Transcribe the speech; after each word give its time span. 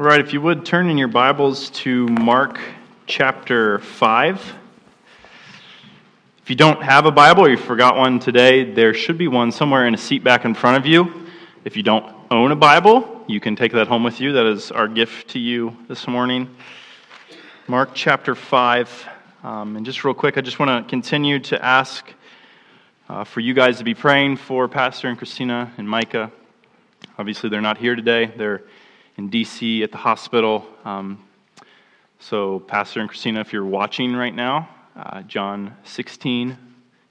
All 0.00 0.06
right, 0.06 0.18
if 0.18 0.32
you 0.32 0.40
would 0.40 0.64
turn 0.64 0.88
in 0.88 0.96
your 0.96 1.08
Bibles 1.08 1.68
to 1.70 2.06
Mark 2.06 2.58
chapter 3.06 3.80
5. 3.80 4.54
If 6.42 6.48
you 6.48 6.56
don't 6.56 6.82
have 6.82 7.04
a 7.04 7.10
Bible 7.10 7.44
or 7.44 7.50
you 7.50 7.58
forgot 7.58 7.96
one 7.96 8.18
today, 8.18 8.72
there 8.72 8.94
should 8.94 9.18
be 9.18 9.28
one 9.28 9.52
somewhere 9.52 9.86
in 9.86 9.92
a 9.92 9.98
seat 9.98 10.24
back 10.24 10.46
in 10.46 10.54
front 10.54 10.78
of 10.78 10.86
you. 10.86 11.28
If 11.66 11.76
you 11.76 11.82
don't 11.82 12.14
own 12.30 12.50
a 12.50 12.56
Bible, 12.56 13.26
you 13.28 13.40
can 13.40 13.56
take 13.56 13.72
that 13.72 13.88
home 13.88 14.02
with 14.02 14.22
you. 14.22 14.32
That 14.32 14.46
is 14.46 14.70
our 14.70 14.88
gift 14.88 15.28
to 15.32 15.38
you 15.38 15.76
this 15.86 16.08
morning. 16.08 16.48
Mark 17.68 17.90
chapter 17.92 18.34
5. 18.34 19.06
Um, 19.42 19.76
and 19.76 19.84
just 19.84 20.02
real 20.02 20.14
quick, 20.14 20.38
I 20.38 20.40
just 20.40 20.58
want 20.58 20.82
to 20.82 20.88
continue 20.88 21.40
to 21.40 21.62
ask 21.62 22.10
uh, 23.10 23.24
for 23.24 23.40
you 23.40 23.52
guys 23.52 23.76
to 23.76 23.84
be 23.84 23.92
praying 23.92 24.38
for 24.38 24.66
Pastor 24.66 25.08
and 25.08 25.18
Christina 25.18 25.70
and 25.76 25.86
Micah. 25.86 26.32
Obviously, 27.18 27.50
they're 27.50 27.60
not 27.60 27.76
here 27.76 27.94
today. 27.94 28.32
They're 28.34 28.62
in 29.20 29.28
D.C. 29.28 29.82
at 29.82 29.92
the 29.92 29.98
hospital. 29.98 30.66
Um, 30.82 31.22
so, 32.20 32.60
Pastor 32.60 33.00
and 33.00 33.08
Christina, 33.08 33.40
if 33.40 33.52
you're 33.52 33.66
watching 33.66 34.16
right 34.16 34.34
now, 34.34 34.70
uh, 34.96 35.20
John 35.22 35.76
16, 35.84 36.56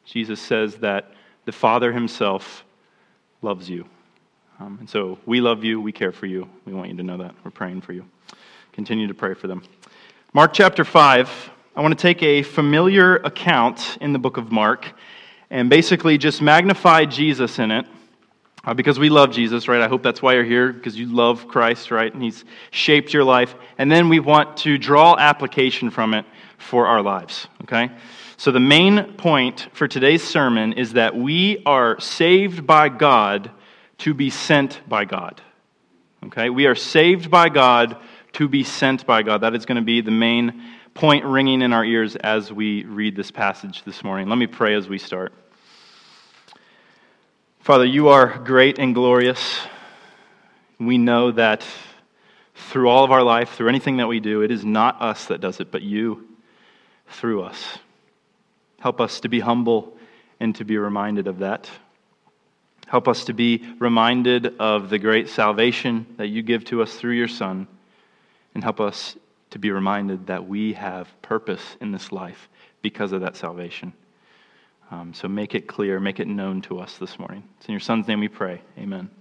Jesus 0.05 0.41
says 0.41 0.77
that 0.77 1.11
the 1.45 1.51
Father 1.51 1.93
Himself 1.93 2.65
loves 3.43 3.69
you. 3.69 3.85
Um, 4.59 4.77
and 4.79 4.89
so, 4.89 5.19
we 5.27 5.39
love 5.39 5.63
you, 5.63 5.79
we 5.79 5.91
care 5.91 6.11
for 6.11 6.25
you. 6.25 6.49
We 6.65 6.73
want 6.73 6.89
you 6.89 6.97
to 6.97 7.03
know 7.03 7.17
that. 7.17 7.35
We're 7.45 7.51
praying 7.51 7.81
for 7.81 7.93
you. 7.93 8.03
Continue 8.71 9.05
to 9.05 9.13
pray 9.13 9.35
for 9.35 9.45
them. 9.45 9.61
Mark 10.33 10.51
chapter 10.51 10.83
5, 10.83 11.51
I 11.75 11.81
want 11.81 11.95
to 11.95 12.01
take 12.01 12.23
a 12.23 12.41
familiar 12.41 13.17
account 13.17 13.99
in 14.01 14.13
the 14.13 14.19
book 14.19 14.37
of 14.37 14.51
Mark 14.51 14.93
and 15.51 15.69
basically 15.69 16.17
just 16.17 16.41
magnify 16.41 17.05
Jesus 17.05 17.59
in 17.59 17.69
it 17.69 17.85
uh, 18.63 18.73
because 18.73 18.99
we 18.99 19.09
love 19.09 19.31
Jesus, 19.31 19.67
right? 19.67 19.81
I 19.81 19.87
hope 19.87 20.03
that's 20.03 20.21
why 20.21 20.33
you're 20.33 20.43
here, 20.43 20.73
because 20.73 20.97
you 20.97 21.07
love 21.07 21.47
Christ, 21.47 21.91
right? 21.91 22.13
And 22.13 22.21
He's 22.21 22.43
shaped 22.71 23.13
your 23.13 23.23
life. 23.23 23.55
And 23.77 23.91
then 23.91 24.09
we 24.09 24.19
want 24.19 24.57
to 24.57 24.77
draw 24.77 25.17
application 25.17 25.89
from 25.89 26.13
it 26.13 26.25
for 26.57 26.87
our 26.87 27.01
lives, 27.01 27.47
okay? 27.63 27.89
So 28.37 28.51
the 28.51 28.59
main 28.59 29.13
point 29.13 29.67
for 29.73 29.87
today's 29.87 30.23
sermon 30.23 30.73
is 30.73 30.93
that 30.93 31.15
we 31.15 31.61
are 31.65 31.99
saved 31.99 32.65
by 32.65 32.89
God 32.89 33.51
to 33.99 34.13
be 34.13 34.29
sent 34.29 34.81
by 34.87 35.05
God, 35.05 35.41
okay? 36.25 36.49
We 36.49 36.65
are 36.65 36.75
saved 36.75 37.29
by 37.29 37.49
God 37.49 37.97
to 38.33 38.47
be 38.47 38.63
sent 38.63 39.05
by 39.05 39.23
God. 39.23 39.41
That 39.41 39.55
is 39.55 39.65
going 39.65 39.77
to 39.77 39.81
be 39.81 40.01
the 40.01 40.11
main 40.11 40.63
point 40.93 41.25
ringing 41.25 41.61
in 41.61 41.73
our 41.73 41.85
ears 41.85 42.15
as 42.17 42.51
we 42.51 42.83
read 42.83 43.15
this 43.15 43.31
passage 43.31 43.83
this 43.83 44.03
morning. 44.03 44.27
Let 44.27 44.37
me 44.37 44.47
pray 44.47 44.75
as 44.75 44.87
we 44.87 44.97
start. 44.97 45.33
Father, 47.59 47.85
you 47.85 48.07
are 48.07 48.39
great 48.39 48.79
and 48.79 48.95
glorious. 48.95 49.59
We 50.79 50.97
know 50.97 51.31
that 51.31 51.65
through 52.55 52.89
all 52.89 53.03
of 53.03 53.11
our 53.11 53.21
life, 53.21 53.51
through 53.51 53.67
anything 53.67 53.97
that 53.97 54.07
we 54.07 54.21
do, 54.21 54.41
it 54.41 54.49
is 54.49 54.63
not 54.63 55.01
us 55.01 55.25
that 55.25 55.41
does 55.41 55.59
it, 55.59 55.69
but 55.69 55.81
you 55.81 56.25
through 57.09 57.43
us. 57.43 57.77
Help 58.79 59.01
us 59.01 59.19
to 59.19 59.29
be 59.29 59.41
humble 59.41 59.97
and 60.39 60.55
to 60.55 60.63
be 60.63 60.77
reminded 60.77 61.27
of 61.27 61.39
that. 61.39 61.69
Help 62.87 63.07
us 63.09 63.25
to 63.25 63.33
be 63.33 63.63
reminded 63.77 64.55
of 64.57 64.89
the 64.89 64.97
great 64.97 65.27
salvation 65.27 66.07
that 66.17 66.27
you 66.27 66.41
give 66.41 66.63
to 66.65 66.81
us 66.81 66.95
through 66.95 67.13
your 67.13 67.27
Son, 67.27 67.67
and 68.55 68.63
help 68.63 68.79
us 68.79 69.17
to 69.51 69.59
be 69.59 69.69
reminded 69.69 70.27
that 70.27 70.47
we 70.47 70.73
have 70.73 71.09
purpose 71.21 71.75
in 71.81 71.91
this 71.91 72.11
life 72.11 72.47
because 72.81 73.11
of 73.11 73.21
that 73.21 73.35
salvation. 73.35 73.93
Um, 74.91 75.13
so 75.13 75.27
make 75.27 75.53
it 75.53 75.67
clear, 75.67 75.99
make 75.99 76.19
it 76.19 76.27
known 76.27 76.61
to 76.63 76.79
us 76.79 76.97
this 76.97 77.19
morning. 77.19 77.43
It's 77.57 77.67
in 77.67 77.73
your 77.73 77.79
Son's 77.79 78.07
name 78.07 78.21
we 78.21 78.27
pray. 78.27 78.59
Amen. 78.75 79.11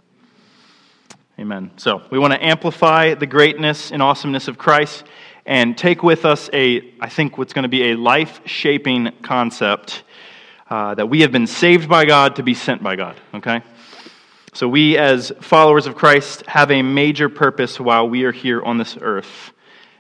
Amen. 1.39 1.73
So 1.77 2.03
we 2.11 2.19
want 2.19 2.33
to 2.33 2.43
amplify 2.43 3.13
the 3.13 3.27
greatness 3.27 3.93
and 3.93 4.03
awesomeness 4.03 4.49
of 4.49 4.57
Christ 4.57 5.05
and 5.45 5.77
take 5.77 6.03
with 6.03 6.25
us 6.25 6.49
a, 6.55 6.95
I 7.01 7.11
think, 7.11 7.37
what's 7.37 7.53
going 7.53 7.65
to 7.65 7.69
be 7.69 7.91
a 7.91 7.97
life 7.97 8.41
shaping 8.47 9.13
concept 9.23 10.05
uh, 10.71 10.95
that 10.95 11.11
we 11.11 11.21
have 11.21 11.33
been 11.33 11.47
saved 11.47 11.87
by 11.87 12.07
God 12.07 12.37
to 12.37 12.43
be 12.43 12.55
sent 12.55 12.83
by 12.83 12.97
God. 12.97 13.21
Okay? 13.35 13.61
So 14.55 14.69
we, 14.69 14.97
as 14.97 15.33
followers 15.43 15.87
of 15.87 15.95
Christ, 15.95 16.47
have 16.47 16.71
a 16.71 16.81
major 16.81 17.29
purpose 17.29 17.79
while 17.79 18.09
we 18.09 18.25
are 18.25 18.33
here 18.33 18.63
on 18.63 18.79
this 18.79 18.97
earth. 18.99 19.53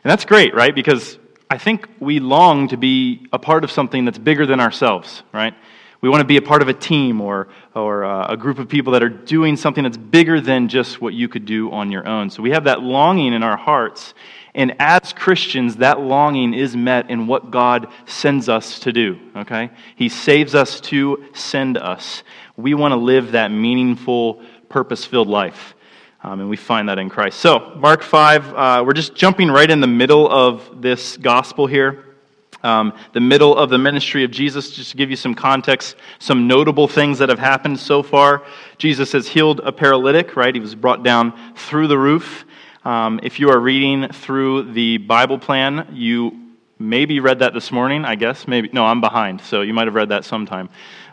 And 0.02 0.10
that's 0.10 0.24
great, 0.24 0.54
right? 0.54 0.74
Because 0.74 1.18
I 1.50 1.56
think 1.56 1.88
we 1.98 2.20
long 2.20 2.68
to 2.68 2.76
be 2.76 3.26
a 3.32 3.38
part 3.38 3.64
of 3.64 3.70
something 3.70 4.04
that's 4.04 4.18
bigger 4.18 4.44
than 4.44 4.60
ourselves, 4.60 5.22
right? 5.32 5.54
We 6.00 6.08
want 6.08 6.20
to 6.20 6.26
be 6.26 6.36
a 6.36 6.42
part 6.42 6.62
of 6.62 6.68
a 6.68 6.74
team 6.74 7.20
or, 7.20 7.48
or 7.74 8.04
uh, 8.04 8.26
a 8.28 8.36
group 8.36 8.58
of 8.58 8.68
people 8.68 8.92
that 8.92 9.02
are 9.02 9.08
doing 9.08 9.56
something 9.56 9.82
that's 9.82 9.96
bigger 9.96 10.40
than 10.40 10.68
just 10.68 11.00
what 11.00 11.14
you 11.14 11.26
could 11.26 11.44
do 11.44 11.72
on 11.72 11.90
your 11.90 12.06
own. 12.06 12.30
So 12.30 12.42
we 12.42 12.50
have 12.50 12.64
that 12.64 12.82
longing 12.82 13.32
in 13.32 13.42
our 13.42 13.56
hearts. 13.56 14.14
And 14.54 14.76
as 14.78 15.12
Christians, 15.12 15.76
that 15.76 16.00
longing 16.00 16.54
is 16.54 16.76
met 16.76 17.10
in 17.10 17.26
what 17.26 17.50
God 17.50 17.88
sends 18.06 18.48
us 18.48 18.78
to 18.80 18.92
do, 18.92 19.18
okay? 19.34 19.70
He 19.96 20.08
saves 20.08 20.54
us 20.54 20.80
to 20.82 21.24
send 21.32 21.78
us. 21.78 22.22
We 22.56 22.74
want 22.74 22.92
to 22.92 22.96
live 22.96 23.32
that 23.32 23.50
meaningful, 23.50 24.42
purpose 24.68 25.04
filled 25.04 25.28
life. 25.28 25.74
Um, 26.22 26.40
and 26.40 26.50
we 26.50 26.56
find 26.56 26.88
that 26.88 26.98
in 26.98 27.08
Christ. 27.08 27.38
So, 27.38 27.74
Mark 27.76 28.02
5, 28.02 28.54
uh, 28.54 28.84
we're 28.84 28.92
just 28.92 29.14
jumping 29.14 29.48
right 29.48 29.70
in 29.70 29.80
the 29.80 29.86
middle 29.86 30.28
of 30.28 30.82
this 30.82 31.16
gospel 31.16 31.68
here. 31.68 32.04
Um, 32.64 32.92
the 33.12 33.20
middle 33.20 33.56
of 33.56 33.70
the 33.70 33.78
ministry 33.78 34.24
of 34.24 34.32
Jesus, 34.32 34.72
just 34.72 34.90
to 34.90 34.96
give 34.96 35.10
you 35.10 35.16
some 35.16 35.34
context, 35.34 35.94
some 36.18 36.48
notable 36.48 36.88
things 36.88 37.18
that 37.18 37.28
have 37.28 37.38
happened 37.38 37.78
so 37.78 38.02
far. 38.02 38.42
Jesus 38.78 39.12
has 39.12 39.28
healed 39.28 39.60
a 39.60 39.70
paralytic, 39.70 40.34
right? 40.34 40.52
He 40.52 40.60
was 40.60 40.74
brought 40.74 41.04
down 41.04 41.32
through 41.54 41.86
the 41.86 41.98
roof. 41.98 42.44
Um, 42.84 43.20
if 43.22 43.38
you 43.38 43.50
are 43.50 43.60
reading 43.60 44.08
through 44.08 44.72
the 44.72 44.98
Bible 44.98 45.38
plan, 45.38 45.88
you 45.92 46.48
maybe 46.80 47.20
read 47.20 47.40
that 47.40 47.54
this 47.54 47.70
morning, 47.70 48.04
I 48.04 48.16
guess. 48.16 48.48
Maybe. 48.48 48.70
No, 48.72 48.84
I'm 48.84 49.00
behind, 49.00 49.40
so 49.40 49.62
you 49.62 49.72
might 49.72 49.86
have 49.86 49.94
read 49.94 50.08
that 50.08 50.24
sometime. 50.24 50.68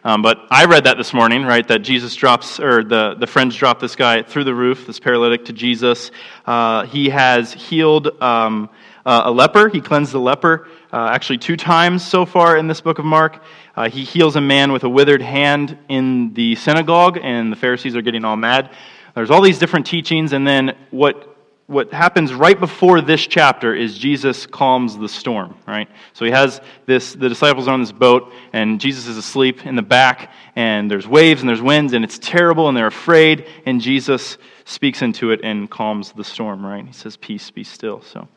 Um, 0.05 0.21
but 0.21 0.45
I 0.51 0.65
read 0.65 0.83
that 0.83 0.97
this 0.97 1.15
morning, 1.15 1.45
right? 1.45 1.67
That 1.67 1.79
Jesus 1.79 2.13
drops, 2.13 2.59
or 2.59 2.83
the, 2.83 3.15
the 3.15 3.25
friends 3.25 3.55
drop 3.55 3.79
this 3.79 3.95
guy 3.95 4.21
through 4.21 4.43
the 4.43 4.53
roof, 4.53 4.85
this 4.85 4.99
paralytic, 4.99 5.45
to 5.45 5.53
Jesus. 5.53 6.11
Uh, 6.45 6.85
he 6.85 7.09
has 7.09 7.51
healed 7.51 8.21
um, 8.21 8.69
uh, 9.03 9.23
a 9.25 9.31
leper. 9.31 9.67
He 9.67 9.81
cleansed 9.81 10.13
a 10.13 10.19
leper 10.19 10.67
uh, 10.93 11.09
actually 11.11 11.39
two 11.39 11.57
times 11.57 12.05
so 12.05 12.23
far 12.23 12.55
in 12.55 12.67
this 12.67 12.81
book 12.81 12.99
of 12.99 13.05
Mark. 13.05 13.41
Uh, 13.75 13.89
he 13.89 14.03
heals 14.03 14.35
a 14.35 14.41
man 14.41 14.71
with 14.71 14.83
a 14.83 14.89
withered 14.89 15.23
hand 15.23 15.75
in 15.89 16.35
the 16.35 16.53
synagogue, 16.53 17.17
and 17.23 17.51
the 17.51 17.55
Pharisees 17.55 17.95
are 17.95 18.03
getting 18.03 18.23
all 18.25 18.37
mad. 18.37 18.69
There's 19.15 19.31
all 19.31 19.41
these 19.41 19.57
different 19.57 19.87
teachings, 19.87 20.33
and 20.33 20.45
then 20.45 20.77
what 20.91 21.34
what 21.67 21.91
happens 21.91 22.31
right 22.31 22.59
before 22.59 23.01
this 23.01 23.25
chapter 23.25 23.73
is 23.73 23.97
Jesus 23.97 24.45
calms 24.45 24.97
the 24.97 25.09
storm, 25.09 25.55
right? 25.67 25.89
So 26.13 26.23
he 26.23 26.29
has 26.29 26.61
this, 26.85 27.13
the 27.13 27.27
disciples 27.27 27.67
are 27.67 27.71
on 27.71 27.79
this 27.79 27.91
boat, 27.91 28.31
and 28.53 28.79
Jesus 28.79 29.07
is 29.07 29.17
asleep 29.17 29.65
in 29.65 29.75
the 29.75 29.81
back, 29.81 30.31
and 30.55 30.91
there's 30.91 31.07
waves 31.07 31.41
and 31.41 31.49
there's 31.49 31.63
winds, 31.63 31.93
and 31.93 32.03
it's 32.03 32.19
terrible, 32.19 32.67
and 32.67 32.77
they're 32.77 32.85
afraid, 32.85 33.47
and 33.65 33.81
Jesus 33.81 34.37
speaks 34.65 35.01
into 35.01 35.31
it 35.31 35.39
and 35.43 35.69
calms 35.69 36.11
the 36.11 36.23
storm, 36.23 36.63
right? 36.63 36.85
He 36.85 36.93
says, 36.93 37.17
Peace, 37.17 37.49
be 37.49 37.63
still. 37.63 38.01
So, 38.01 38.27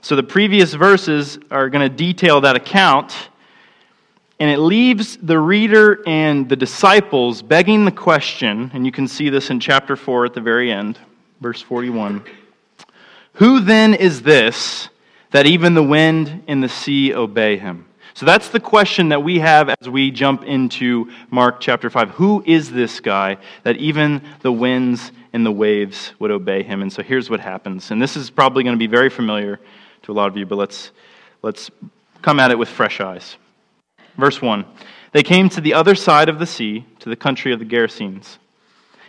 so 0.00 0.16
the 0.16 0.22
previous 0.22 0.72
verses 0.72 1.38
are 1.50 1.68
going 1.68 1.86
to 1.86 1.94
detail 1.94 2.40
that 2.40 2.56
account, 2.56 3.14
and 4.40 4.50
it 4.50 4.58
leaves 4.58 5.18
the 5.18 5.38
reader 5.38 6.02
and 6.06 6.48
the 6.48 6.56
disciples 6.56 7.42
begging 7.42 7.84
the 7.84 7.92
question, 7.92 8.70
and 8.72 8.86
you 8.86 8.92
can 8.92 9.06
see 9.08 9.28
this 9.28 9.50
in 9.50 9.60
chapter 9.60 9.94
4 9.94 10.24
at 10.24 10.32
the 10.32 10.40
very 10.40 10.72
end, 10.72 10.98
verse 11.42 11.60
41. 11.60 12.24
Who 13.34 13.60
then 13.60 13.94
is 13.94 14.22
this 14.22 14.88
that 15.30 15.46
even 15.46 15.74
the 15.74 15.82
wind 15.82 16.44
and 16.46 16.62
the 16.62 16.68
sea 16.68 17.14
obey 17.14 17.56
him? 17.56 17.86
So 18.14 18.26
that's 18.26 18.50
the 18.50 18.60
question 18.60 19.08
that 19.08 19.22
we 19.22 19.38
have 19.38 19.70
as 19.70 19.88
we 19.88 20.10
jump 20.10 20.44
into 20.44 21.10
Mark 21.30 21.60
chapter 21.60 21.88
5. 21.88 22.10
Who 22.10 22.42
is 22.44 22.70
this 22.70 23.00
guy 23.00 23.38
that 23.62 23.78
even 23.78 24.22
the 24.40 24.52
winds 24.52 25.12
and 25.32 25.46
the 25.46 25.52
waves 25.52 26.12
would 26.18 26.30
obey 26.30 26.62
him? 26.62 26.82
And 26.82 26.92
so 26.92 27.02
here's 27.02 27.30
what 27.30 27.40
happens. 27.40 27.90
And 27.90 28.02
this 28.02 28.16
is 28.16 28.28
probably 28.28 28.64
going 28.64 28.76
to 28.76 28.78
be 28.78 28.86
very 28.86 29.08
familiar 29.08 29.58
to 30.02 30.12
a 30.12 30.14
lot 30.14 30.28
of 30.28 30.36
you, 30.36 30.44
but 30.44 30.56
let's, 30.56 30.90
let's 31.40 31.70
come 32.20 32.38
at 32.38 32.50
it 32.50 32.58
with 32.58 32.68
fresh 32.68 33.00
eyes. 33.00 33.36
Verse 34.18 34.42
1 34.42 34.66
They 35.12 35.22
came 35.22 35.48
to 35.50 35.62
the 35.62 35.72
other 35.72 35.94
side 35.94 36.28
of 36.28 36.38
the 36.38 36.46
sea, 36.46 36.84
to 37.00 37.08
the 37.08 37.16
country 37.16 37.52
of 37.54 37.60
the 37.60 37.64
Gerasenes. 37.64 38.36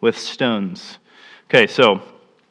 with 0.00 0.16
stones. 0.18 0.98
Okay, 1.46 1.66
so 1.66 2.02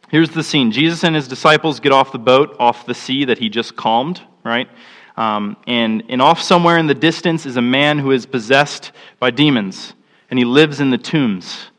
Here's 0.10 0.32
the 0.32 0.42
scene 0.42 0.72
Jesus 0.72 1.04
and 1.04 1.16
his 1.16 1.28
disciples 1.28 1.80
get 1.80 1.92
off 1.92 2.12
the 2.12 2.18
boat, 2.18 2.56
off 2.60 2.88
the 2.88 2.96
sea 2.96 3.26
that 3.26 3.38
he 3.38 3.48
just 3.48 3.76
calmed, 3.76 4.20
right? 4.44 4.68
Um, 5.16 5.56
and, 5.68 6.04
and 6.10 6.20
off 6.20 6.42
somewhere 6.42 6.80
in 6.80 6.88
the 6.88 6.96
distance 6.96 7.46
is 7.46 7.58
a 7.58 7.62
man 7.62 8.00
who 8.00 8.10
is 8.12 8.26
possessed 8.26 8.92
by 9.20 9.30
demons, 9.30 9.94
and 10.32 10.40
he 10.40 10.46
lives 10.46 10.80
in 10.80 10.90
the 10.90 10.98
tombs. 10.98 11.70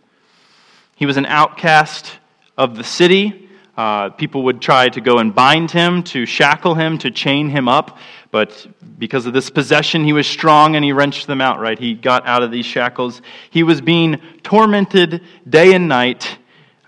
He 0.95 1.07
was 1.07 1.17
an 1.17 1.27
outcast 1.27 2.19
of 2.57 2.77
the 2.77 2.85
city. 2.85 3.50
Uh, 3.77 4.11
people 4.11 4.43
would 4.45 4.61
try 4.61 4.89
to 4.89 5.01
go 5.01 5.19
and 5.19 5.35
bind 5.35 5.71
him, 5.71 6.03
to 6.03 6.27
shackle 6.27 6.75
him, 6.75 6.99
to 6.99 7.11
chain 7.11 7.49
him 7.49 7.69
up. 7.69 7.99
But 8.31 8.67
because 8.99 9.27
of 9.27 9.33
this 9.33 9.51
possession, 9.51 10.05
he 10.05 10.13
was 10.13 10.27
strong 10.27 10.77
and 10.77 10.85
he 10.85 10.93
wrenched 10.93 11.27
them 11.27 11.41
out, 11.41 11.61
right? 11.61 11.79
He 11.79 11.95
got 11.95 12.27
out 12.27 12.43
of 12.43 12.51
these 12.51 12.67
shackles. 12.67 13.23
He 13.51 13.63
was 13.63 13.81
being 13.81 14.21
tormented 14.43 15.23
day 15.49 15.73
and 15.75 15.89
night. 15.89 16.39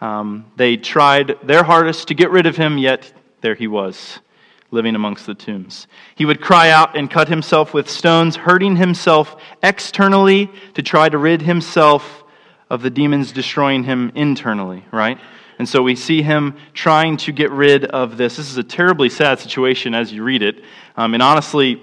Um, 0.01 0.51
they 0.57 0.77
tried 0.77 1.37
their 1.43 1.63
hardest 1.63 2.09
to 2.09 2.15
get 2.15 2.31
rid 2.31 2.47
of 2.47 2.57
him, 2.57 2.79
yet 2.79 3.13
there 3.41 3.55
he 3.55 3.69
was 3.69 4.19
living 4.73 4.95
amongst 4.95 5.27
the 5.27 5.35
tombs. 5.35 5.87
He 6.15 6.25
would 6.25 6.41
cry 6.41 6.71
out 6.71 6.97
and 6.97 7.11
cut 7.11 7.29
himself 7.29 7.75
with 7.75 7.89
stones, 7.89 8.37
hurting 8.37 8.77
himself 8.77 9.37
externally 9.63 10.51
to 10.75 10.83
try 10.83 11.09
to 11.09 11.19
rid 11.19 11.43
himself 11.43 12.25
of 12.71 12.83
the 12.83 12.91
demons 12.91 13.33
destroying 13.33 13.85
him 13.85 14.11
internally, 14.15 14.85
right? 14.91 15.19
And 15.63 15.69
so 15.69 15.81
we 15.81 15.95
see 15.95 16.23
him 16.23 16.57
trying 16.75 17.19
to 17.19 17.31
get 17.31 17.53
rid 17.53 17.85
of 17.85 18.17
this. 18.17 18.35
This 18.35 18.51
is 18.51 18.57
a 18.57 18.65
terribly 18.65 19.09
sad 19.09 19.39
situation 19.39 19.95
as 19.95 20.13
you 20.13 20.25
read 20.25 20.43
it. 20.43 20.65
Um, 20.97 21.15
and 21.15 21.23
honestly, 21.23 21.81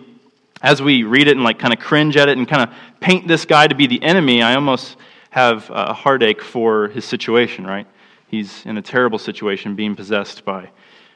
as 0.61 0.81
we 0.81 1.03
read 1.03 1.29
it 1.29 1.37
and 1.37 1.45
like 1.45 1.59
kind 1.59 1.73
of 1.73 1.79
cringe 1.79 2.17
at 2.17 2.27
it 2.27 2.37
and 2.37 2.45
kind 2.45 2.69
of 2.69 2.75
paint 2.99 3.25
this 3.25 3.45
guy 3.45 3.67
to 3.67 3.75
be 3.75 3.87
the 3.87 4.03
enemy, 4.03 4.41
I 4.41 4.55
almost 4.55 4.97
have 5.29 5.69
a 5.69 5.93
heartache 5.93 6.41
for 6.41 6.89
his 6.89 7.05
situation, 7.05 7.65
right? 7.65 7.87
He's 8.27 8.65
in 8.65 8.75
a 8.75 8.81
terrible 8.81 9.17
situation 9.17 9.75
being 9.75 9.95
possessed 9.95 10.43
by 10.43 10.71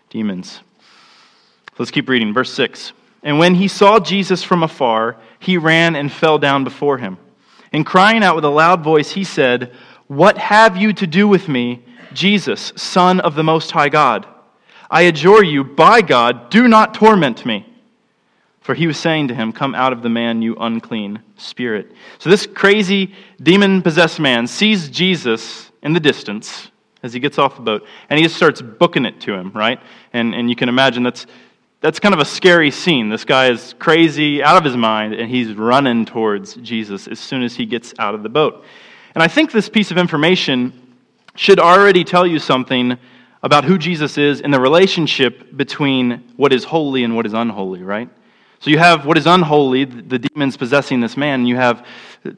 demons. 0.10 0.62
Let's 1.78 1.92
keep 1.92 2.08
reading. 2.08 2.34
Verse 2.34 2.54
6. 2.54 2.94
And 3.24 3.40
when 3.40 3.56
he 3.56 3.68
saw 3.68 4.00
Jesus 4.00 4.42
from 4.42 4.64
afar, 4.64 5.18
he 5.38 5.58
ran 5.58 5.98
and 5.98 6.10
fell 6.10 6.40
down 6.40 6.64
before 6.64 6.98
him. 6.98 7.18
And 7.74 7.86
crying 7.86 8.24
out 8.24 8.36
with 8.36 8.46
a 8.46 8.50
loud 8.50 8.86
voice, 8.86 9.12
he 9.12 9.26
said, 9.26 9.74
What 10.08 10.38
have 10.38 10.78
you 10.78 10.94
to 10.94 11.06
do 11.06 11.28
with 11.28 11.50
me, 11.50 11.84
Jesus, 12.14 12.74
Son 12.76 13.20
of 13.20 13.36
the 13.36 13.44
Most 13.44 13.72
High 13.72 13.90
God? 13.90 14.28
I 14.90 15.04
adjure 15.04 15.44
you, 15.44 15.64
by 15.64 16.02
God, 16.02 16.50
do 16.50 16.68
not 16.68 16.94
torment 16.94 17.46
me. 17.46 17.66
For 18.62 18.76
he 18.76 18.88
was 18.88 18.98
saying 18.98 19.28
to 19.28 19.36
him, 19.36 19.52
Come 19.52 19.76
out 19.76 19.92
of 19.92 20.02
the 20.02 20.10
man, 20.10 20.42
you 20.42 20.56
unclean 20.56 21.22
spirit. 21.36 21.92
So 22.20 22.30
this 22.30 22.46
crazy, 22.46 23.14
demon 23.42 23.82
possessed 23.82 24.20
man 24.20 24.48
sees 24.48 24.90
Jesus 24.90 25.72
in 25.82 25.94
the 25.94 26.00
distance 26.00 26.72
as 27.04 27.14
he 27.14 27.20
gets 27.20 27.38
off 27.38 27.58
the 27.58 27.62
boat, 27.62 27.86
and 28.10 28.18
he 28.18 28.24
just 28.24 28.38
starts 28.38 28.62
booking 28.62 29.06
it 29.06 29.20
to 29.22 29.34
him, 29.34 29.52
right? 29.52 29.80
And, 30.14 30.34
and 30.34 30.50
you 30.50 30.56
can 30.56 30.70
imagine 30.70 31.04
that's 31.04 31.28
that's 31.82 32.00
kind 32.00 32.14
of 32.14 32.22
a 32.22 32.26
scary 32.26 32.72
scene. 32.72 33.10
This 33.10 33.26
guy 33.26 33.50
is 33.50 33.76
crazy, 33.78 34.42
out 34.42 34.56
of 34.56 34.64
his 34.64 34.78
mind, 34.78 35.14
and 35.14 35.30
he's 35.30 35.54
running 35.54 36.06
towards 36.06 36.56
Jesus 36.56 37.10
as 37.10 37.20
soon 37.20 37.44
as 37.44 37.56
he 37.56 37.66
gets 37.66 37.94
out 38.00 38.16
of 38.16 38.24
the 38.24 38.30
boat. 38.30 38.64
And 39.14 39.22
I 39.22 39.28
think 39.28 39.52
this 39.52 39.68
piece 39.68 39.92
of 39.92 39.98
information 39.98 40.72
should 41.36 41.60
already 41.60 42.04
tell 42.04 42.26
you 42.26 42.40
something 42.40 42.98
about 43.42 43.66
who 43.66 43.78
Jesus 43.78 44.18
is 44.18 44.42
and 44.42 44.54
the 44.54 44.60
relationship 44.60 45.56
between 45.56 46.32
what 46.38 46.54
is 46.54 46.64
holy 46.64 47.04
and 47.04 47.16
what 47.16 47.26
is 47.26 47.34
unholy, 47.34 47.84
right? 47.84 48.10
So 48.60 48.70
you 48.70 48.78
have 48.78 49.06
what 49.06 49.18
is 49.18 49.28
unholy, 49.28 49.84
the 49.84 50.20
demons 50.20 50.56
possessing 50.56 51.02
this 51.02 51.18
man, 51.18 51.42
and 51.42 51.50
you 51.50 51.58
have 51.58 51.86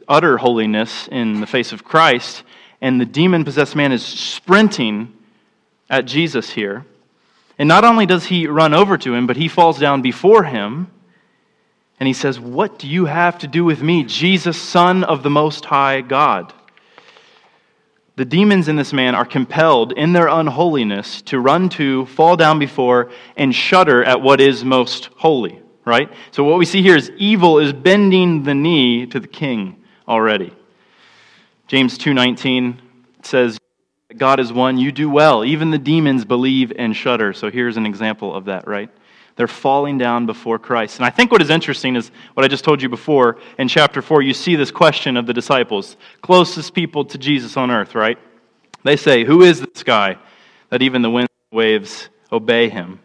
utter 0.07 0.37
holiness 0.37 1.07
in 1.11 1.39
the 1.39 1.47
face 1.47 1.71
of 1.71 1.83
Christ, 1.83 2.43
and 2.81 2.99
the 2.99 3.05
demon 3.05 3.43
possessed 3.43 3.75
man 3.75 3.91
is 3.91 4.03
sprinting 4.03 5.13
at 5.89 6.05
Jesus 6.05 6.49
here. 6.49 6.85
And 7.59 7.67
not 7.69 7.85
only 7.85 8.05
does 8.05 8.25
he 8.25 8.47
run 8.47 8.73
over 8.73 8.97
to 8.97 9.13
him, 9.13 9.27
but 9.27 9.37
he 9.37 9.47
falls 9.47 9.79
down 9.79 10.01
before 10.01 10.43
him 10.43 10.91
and 11.99 12.07
he 12.07 12.13
says, 12.13 12.39
What 12.39 12.79
do 12.79 12.87
you 12.87 13.05
have 13.05 13.39
to 13.39 13.47
do 13.47 13.63
with 13.63 13.81
me, 13.81 14.03
Jesus, 14.03 14.61
Son 14.61 15.03
of 15.03 15.23
the 15.23 15.29
Most 15.29 15.65
High 15.65 16.01
God? 16.01 16.53
The 18.17 18.25
demons 18.25 18.69
in 18.69 18.77
this 18.77 18.93
man 18.93 19.13
are 19.13 19.25
compelled 19.25 19.91
in 19.91 20.13
their 20.13 20.27
unholiness 20.27 21.21
to 21.23 21.39
run 21.39 21.67
to, 21.69 22.05
fall 22.05 22.37
down 22.37 22.59
before, 22.59 23.11
and 23.35 23.53
shudder 23.53 24.03
at 24.03 24.21
what 24.21 24.39
is 24.39 24.63
most 24.63 25.09
holy, 25.17 25.61
right? 25.83 26.09
So 26.31 26.43
what 26.45 26.57
we 26.57 26.65
see 26.65 26.81
here 26.81 26.95
is 26.95 27.11
evil 27.17 27.59
is 27.59 27.73
bending 27.73 28.43
the 28.43 28.53
knee 28.53 29.05
to 29.07 29.19
the 29.19 29.27
king 29.27 29.83
already. 30.07 30.53
James 31.67 31.97
2:19 31.97 32.77
says 33.21 33.57
God 34.15 34.39
is 34.39 34.53
one, 34.53 34.77
you 34.77 34.93
do 34.93 35.09
well. 35.09 35.43
Even 35.43 35.71
the 35.71 35.77
demons 35.77 36.23
believe 36.23 36.71
and 36.77 36.95
shudder. 36.95 37.33
So 37.33 37.51
here's 37.51 37.75
an 37.75 37.85
example 37.85 38.33
of 38.33 38.45
that, 38.45 38.65
right? 38.65 38.89
They're 39.35 39.47
falling 39.47 39.97
down 39.97 40.25
before 40.25 40.59
Christ. 40.59 40.97
And 40.97 41.05
I 41.05 41.09
think 41.09 41.31
what 41.31 41.41
is 41.41 41.49
interesting 41.49 41.95
is 41.95 42.09
what 42.33 42.45
I 42.45 42.47
just 42.47 42.63
told 42.63 42.81
you 42.81 42.87
before. 42.87 43.37
In 43.59 43.67
chapter 43.67 44.01
4, 44.01 44.21
you 44.21 44.33
see 44.33 44.55
this 44.55 44.71
question 44.71 45.17
of 45.17 45.25
the 45.25 45.33
disciples, 45.33 45.97
closest 46.21 46.73
people 46.73 47.03
to 47.05 47.17
Jesus 47.17 47.57
on 47.57 47.69
earth, 47.69 47.95
right? 47.95 48.17
They 48.83 48.95
say, 48.95 49.25
Who 49.25 49.41
is 49.41 49.59
this 49.59 49.83
guy 49.83 50.17
that 50.69 50.81
even 50.81 51.01
the 51.01 51.09
winds 51.09 51.31
and 51.51 51.57
waves 51.57 52.09
obey 52.31 52.69
him? 52.69 52.99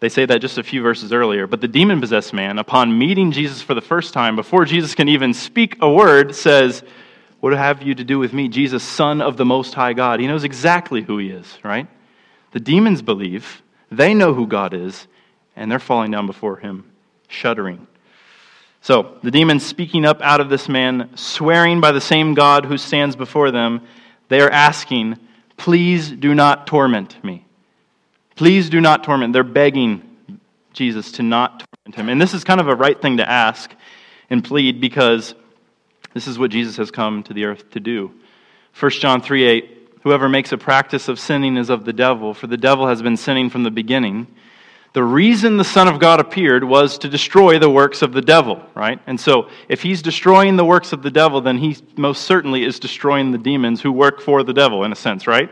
They 0.00 0.08
say 0.08 0.24
that 0.26 0.40
just 0.40 0.58
a 0.58 0.62
few 0.62 0.82
verses 0.82 1.12
earlier. 1.12 1.46
But 1.46 1.60
the 1.60 1.68
demon 1.68 2.00
possessed 2.00 2.32
man, 2.32 2.58
upon 2.58 2.98
meeting 2.98 3.32
Jesus 3.32 3.62
for 3.62 3.74
the 3.74 3.82
first 3.82 4.14
time, 4.14 4.34
before 4.34 4.64
Jesus 4.64 4.94
can 4.94 5.08
even 5.08 5.34
speak 5.34 5.76
a 5.80 5.92
word, 5.92 6.34
says, 6.34 6.82
what 7.40 7.54
have 7.54 7.82
you 7.82 7.94
to 7.94 8.04
do 8.04 8.18
with 8.18 8.34
me, 8.34 8.48
Jesus, 8.48 8.82
Son 8.82 9.22
of 9.22 9.38
the 9.38 9.46
Most 9.46 9.72
High 9.72 9.94
God? 9.94 10.20
He 10.20 10.26
knows 10.26 10.44
exactly 10.44 11.02
who 11.02 11.16
he 11.18 11.30
is, 11.30 11.58
right? 11.64 11.86
The 12.52 12.60
demons 12.60 13.00
believe, 13.00 13.62
they 13.90 14.12
know 14.12 14.34
who 14.34 14.46
God 14.46 14.74
is, 14.74 15.06
and 15.56 15.70
they're 15.70 15.78
falling 15.78 16.10
down 16.10 16.26
before 16.26 16.56
him, 16.56 16.90
shuddering. 17.28 17.86
So, 18.82 19.18
the 19.22 19.30
demons 19.30 19.64
speaking 19.64 20.06
up 20.06 20.22
out 20.22 20.40
of 20.40 20.48
this 20.48 20.68
man, 20.68 21.10
swearing 21.14 21.80
by 21.80 21.92
the 21.92 22.00
same 22.00 22.34
God 22.34 22.64
who 22.64 22.78
stands 22.78 23.14
before 23.14 23.50
them, 23.50 23.82
they 24.28 24.40
are 24.40 24.50
asking, 24.50 25.18
Please 25.58 26.10
do 26.10 26.34
not 26.34 26.66
torment 26.66 27.22
me. 27.22 27.44
Please 28.36 28.70
do 28.70 28.80
not 28.80 29.04
torment. 29.04 29.34
They're 29.34 29.44
begging 29.44 30.16
Jesus 30.72 31.12
to 31.12 31.22
not 31.22 31.62
torment 31.84 31.96
him. 31.96 32.08
And 32.08 32.22
this 32.22 32.32
is 32.32 32.44
kind 32.44 32.60
of 32.60 32.68
a 32.68 32.74
right 32.74 33.00
thing 33.00 33.18
to 33.18 33.28
ask 33.28 33.74
and 34.30 34.42
plead 34.42 34.80
because 34.80 35.34
this 36.14 36.26
is 36.26 36.38
what 36.38 36.50
Jesus 36.50 36.78
has 36.78 36.90
come 36.90 37.22
to 37.24 37.34
the 37.34 37.44
earth 37.44 37.68
to 37.72 37.80
do. 37.80 38.12
1 38.78 38.90
John 38.92 39.20
3 39.20 39.44
8 39.44 39.76
Whoever 40.02 40.30
makes 40.30 40.52
a 40.52 40.56
practice 40.56 41.08
of 41.08 41.20
sinning 41.20 41.58
is 41.58 41.68
of 41.68 41.84
the 41.84 41.92
devil, 41.92 42.32
for 42.32 42.46
the 42.46 42.56
devil 42.56 42.86
has 42.86 43.02
been 43.02 43.18
sinning 43.18 43.50
from 43.50 43.64
the 43.64 43.70
beginning. 43.70 44.26
The 44.92 45.04
reason 45.04 45.56
the 45.56 45.64
Son 45.64 45.86
of 45.86 46.00
God 46.00 46.18
appeared 46.18 46.64
was 46.64 46.98
to 46.98 47.08
destroy 47.08 47.60
the 47.60 47.70
works 47.70 48.02
of 48.02 48.12
the 48.12 48.20
devil, 48.20 48.60
right? 48.74 48.98
And 49.06 49.20
so, 49.20 49.48
if 49.68 49.82
he's 49.82 50.02
destroying 50.02 50.56
the 50.56 50.64
works 50.64 50.92
of 50.92 51.02
the 51.02 51.10
devil, 51.12 51.40
then 51.40 51.58
he 51.58 51.76
most 51.96 52.22
certainly 52.22 52.64
is 52.64 52.80
destroying 52.80 53.30
the 53.30 53.38
demons 53.38 53.80
who 53.80 53.92
work 53.92 54.20
for 54.20 54.42
the 54.42 54.52
devil, 54.52 54.82
in 54.82 54.90
a 54.90 54.96
sense, 54.96 55.28
right? 55.28 55.48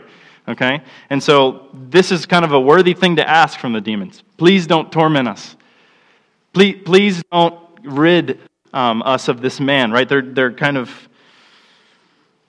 Okay? 0.48 0.82
And 1.08 1.22
so, 1.22 1.68
this 1.72 2.10
is 2.10 2.26
kind 2.26 2.44
of 2.44 2.52
a 2.52 2.60
worthy 2.60 2.94
thing 2.94 3.14
to 3.16 3.28
ask 3.28 3.60
from 3.60 3.72
the 3.72 3.80
demons. 3.80 4.24
Please 4.38 4.66
don't 4.66 4.90
torment 4.90 5.28
us. 5.28 5.56
Please, 6.52 6.82
please 6.84 7.22
don't 7.30 7.60
rid 7.84 8.40
um, 8.72 9.02
us 9.02 9.28
of 9.28 9.40
this 9.40 9.60
man, 9.60 9.92
right? 9.92 10.08
They're, 10.08 10.22
they're 10.22 10.52
kind 10.52 10.76
of 10.76 11.07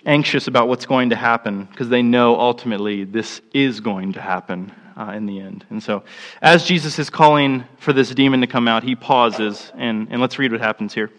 anxious 0.10 0.48
about 0.48 0.68
what's 0.68 0.88
going 0.88 1.12
to 1.12 1.16
happen 1.16 1.66
because 1.66 1.88
they 1.88 2.02
know 2.02 2.40
ultimately 2.40 3.04
this 3.04 3.42
is 3.54 3.80
going 3.80 4.14
to 4.14 4.22
happen 4.22 4.74
uh, 4.98 5.12
in 5.12 5.28
the 5.28 5.40
end. 5.40 5.64
And 5.70 5.82
so, 5.82 6.04
as 6.42 6.66
Jesus 6.66 6.98
is 6.98 7.10
calling 7.10 7.64
for 7.78 7.94
this 7.94 8.10
demon 8.10 8.42
to 8.42 8.48
come 8.48 8.68
out, 8.68 8.84
he 8.84 8.96
pauses, 8.96 9.72
and, 9.76 10.08
and 10.10 10.20
let's 10.20 10.40
read 10.40 10.52
what 10.52 10.62
happens 10.62 10.94
here. 10.94 11.12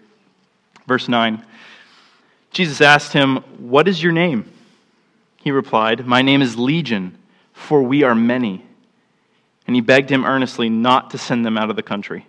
Verse 0.86 1.08
9 1.08 1.44
Jesus 2.50 2.80
asked 2.80 3.12
him, 3.12 3.36
What 3.58 3.86
is 3.86 4.02
your 4.02 4.12
name? 4.12 4.50
He 5.36 5.52
replied, 5.52 6.06
My 6.06 6.20
name 6.20 6.42
is 6.42 6.58
Legion, 6.58 7.16
for 7.52 7.82
we 7.82 8.02
are 8.02 8.14
many. 8.14 8.66
And 9.66 9.76
he 9.76 9.80
begged 9.80 10.10
him 10.10 10.24
earnestly 10.24 10.68
not 10.68 11.10
to 11.10 11.18
send 11.18 11.46
them 11.46 11.56
out 11.56 11.70
of 11.70 11.76
the 11.76 11.82
country. 11.82 12.26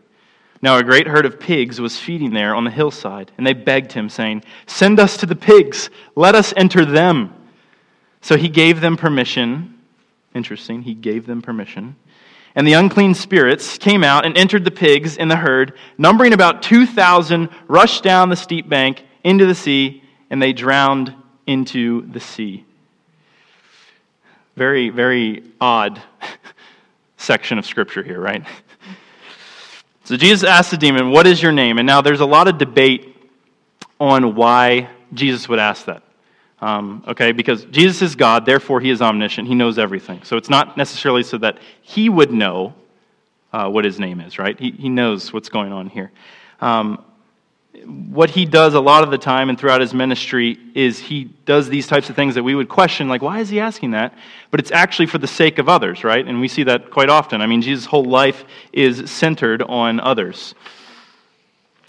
Now 0.62 0.78
a 0.78 0.84
great 0.84 1.08
herd 1.08 1.26
of 1.26 1.40
pigs 1.40 1.82
was 1.82 1.98
feeding 1.98 2.34
there 2.34 2.54
on 2.54 2.66
the 2.66 2.72
hillside, 2.72 3.32
and 3.38 3.46
they 3.46 3.54
begged 3.54 3.94
him, 3.94 4.10
saying, 4.10 4.44
Send 4.68 5.00
us 5.00 5.18
to 5.18 5.26
the 5.26 5.36
pigs, 5.36 5.90
let 6.16 6.36
us 6.36 6.54
enter 6.56 6.86
them. 6.86 7.34
So 8.22 8.38
he 8.38 8.50
gave 8.50 8.82
them 8.82 8.96
permission. 8.96 9.80
Interesting, 10.36 10.84
he 10.84 10.94
gave 10.94 11.26
them 11.26 11.42
permission. 11.42 11.96
And 12.54 12.68
the 12.68 12.74
unclean 12.74 13.16
spirits 13.16 13.78
came 13.78 14.04
out 14.04 14.26
and 14.26 14.38
entered 14.38 14.66
the 14.66 14.72
pigs 14.72 15.18
in 15.18 15.30
the 15.30 15.36
herd, 15.36 15.74
numbering 15.98 16.34
about 16.34 16.62
2,000, 16.62 17.50
rushed 17.68 18.04
down 18.04 18.30
the 18.30 18.36
steep 18.36 18.70
bank 18.70 19.04
into 19.24 19.46
the 19.46 19.56
sea, 19.56 20.04
and 20.30 20.42
they 20.42 20.54
drowned 20.54 21.16
into 21.48 22.06
the 22.08 22.20
sea. 22.20 22.66
Very, 24.56 24.90
very 24.90 25.44
odd 25.60 26.02
section 27.18 27.58
of 27.58 27.66
scripture 27.66 28.04
here, 28.04 28.20
right? 28.20 28.44
So 30.12 30.18
Jesus 30.18 30.44
asked 30.44 30.72
the 30.72 30.78
demon, 30.78 31.12
What 31.12 31.26
is 31.26 31.42
your 31.42 31.54
name? 31.54 31.78
And 31.78 31.88
now 31.88 32.02
there's 32.02 32.20
a 32.20 32.26
lot 32.26 32.50
of 32.50 32.58
debate 32.58 33.16
on 33.98 34.36
why 34.36 34.90
Jesus 35.14 35.48
would 35.48 35.58
ask 35.58 35.86
that. 35.86 36.04
Um, 36.60 37.06
okay, 37.08 37.32
because 37.32 37.64
Jesus 37.64 38.02
is 38.02 38.16
God, 38.16 38.46
therefore 38.46 38.82
he 38.82 38.90
is 38.90 39.02
omniscient. 39.02 39.48
He 39.48 39.56
knows 39.56 39.80
everything. 39.80 40.24
So 40.24 40.36
it's 40.36 40.50
not 40.50 40.76
necessarily 40.76 41.24
so 41.24 41.38
that 41.38 41.60
he 41.82 42.10
would 42.10 42.34
know 42.34 42.74
uh, 43.54 43.70
what 43.70 43.86
his 43.86 44.02
name 44.02 44.20
is, 44.20 44.38
right? 44.38 44.60
He, 44.60 44.72
he 44.72 44.90
knows 44.90 45.32
what's 45.32 45.48
going 45.48 45.72
on 45.72 45.88
here. 45.88 46.12
Um, 46.60 47.02
what 47.86 48.30
he 48.30 48.46
does 48.46 48.74
a 48.74 48.80
lot 48.80 49.04
of 49.04 49.12
the 49.12 49.18
time 49.18 49.50
and 49.50 49.58
throughout 49.58 49.82
his 49.82 49.94
ministry 49.94 50.58
is 50.76 51.00
he 51.00 51.26
does 51.46 51.70
these 51.70 51.88
types 51.88 52.10
of 52.10 52.16
things 52.16 52.36
that 52.36 52.44
we 52.44 52.54
would 52.54 52.70
question, 52.70 53.08
like, 53.08 53.22
why 53.22 53.40
is 53.40 53.50
he 53.50 53.60
asking 53.60 53.92
that? 53.92 54.14
But 54.52 54.60
it's 54.60 54.72
actually 54.72 55.06
for 55.06 55.18
the 55.18 55.28
sake 55.28 55.58
of 55.58 55.70
others, 55.70 56.04
right? 56.04 56.26
And 56.26 56.42
we 56.42 56.48
see 56.48 56.64
that 56.64 56.92
quite 56.92 57.10
often. 57.10 57.42
I 57.42 57.48
mean, 57.48 57.62
Jesus' 57.62 57.86
whole 57.86 58.04
life 58.04 58.44
is 58.74 59.10
centered 59.10 59.62
on 59.62 60.00
others. 60.00 60.54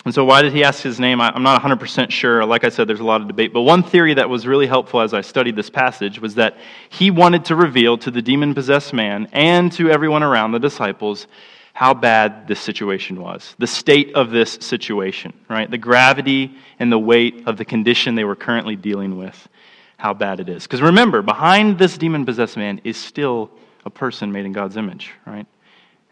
And 0.05 0.13
so, 0.13 0.25
why 0.25 0.43
did 0.43 0.53
he 0.53 0.65
ask 0.65 0.83
his 0.83 0.99
name? 0.99 1.21
I'm 1.21 1.45
not 1.45 1.63
100% 1.63 2.11
sure. 2.11 2.45
Like 2.45 2.65
I 2.65 2.71
said, 2.71 2.89
there's 2.89 3.01
a 3.01 3.05
lot 3.05 3.21
of 3.21 3.29
debate. 3.29 3.53
But 3.53 3.63
one 3.63 3.85
theory 3.85 4.15
that 4.15 4.29
was 4.29 4.47
really 4.47 4.67
helpful 4.67 5.01
as 5.01 5.15
I 5.15 5.21
studied 5.21 5.55
this 5.55 5.71
passage 5.71 6.21
was 6.21 6.35
that 6.37 6.57
he 6.91 7.13
wanted 7.13 7.45
to 7.47 7.57
reveal 7.57 7.99
to 7.99 8.11
the 8.11 8.23
demon 8.23 8.55
possessed 8.55 8.93
man 8.93 9.29
and 9.33 9.71
to 9.73 9.91
everyone 9.91 10.25
around 10.25 10.53
the 10.53 10.59
disciples 10.59 11.29
how 11.73 11.95
bad 11.95 12.47
this 12.47 12.61
situation 12.61 13.21
was, 13.21 13.55
the 13.59 13.67
state 13.67 14.15
of 14.15 14.31
this 14.31 14.53
situation, 14.61 15.33
right? 15.49 15.71
The 15.71 15.79
gravity 15.79 16.57
and 16.79 16.93
the 16.93 16.99
weight 16.99 17.45
of 17.47 17.57
the 17.57 17.65
condition 17.65 18.15
they 18.15 18.25
were 18.25 18.37
currently 18.37 18.77
dealing 18.77 19.17
with, 19.17 19.49
how 19.97 20.13
bad 20.13 20.41
it 20.41 20.49
is. 20.49 20.65
Because 20.65 20.83
remember, 20.83 21.23
behind 21.23 21.79
this 21.79 21.97
demon 21.97 22.27
possessed 22.27 22.57
man 22.57 22.81
is 22.85 22.97
still 22.97 23.51
a 23.85 23.91
person 23.91 24.33
made 24.33 24.45
in 24.45 24.53
God's 24.53 24.77
image, 24.77 25.13
right? 25.27 25.47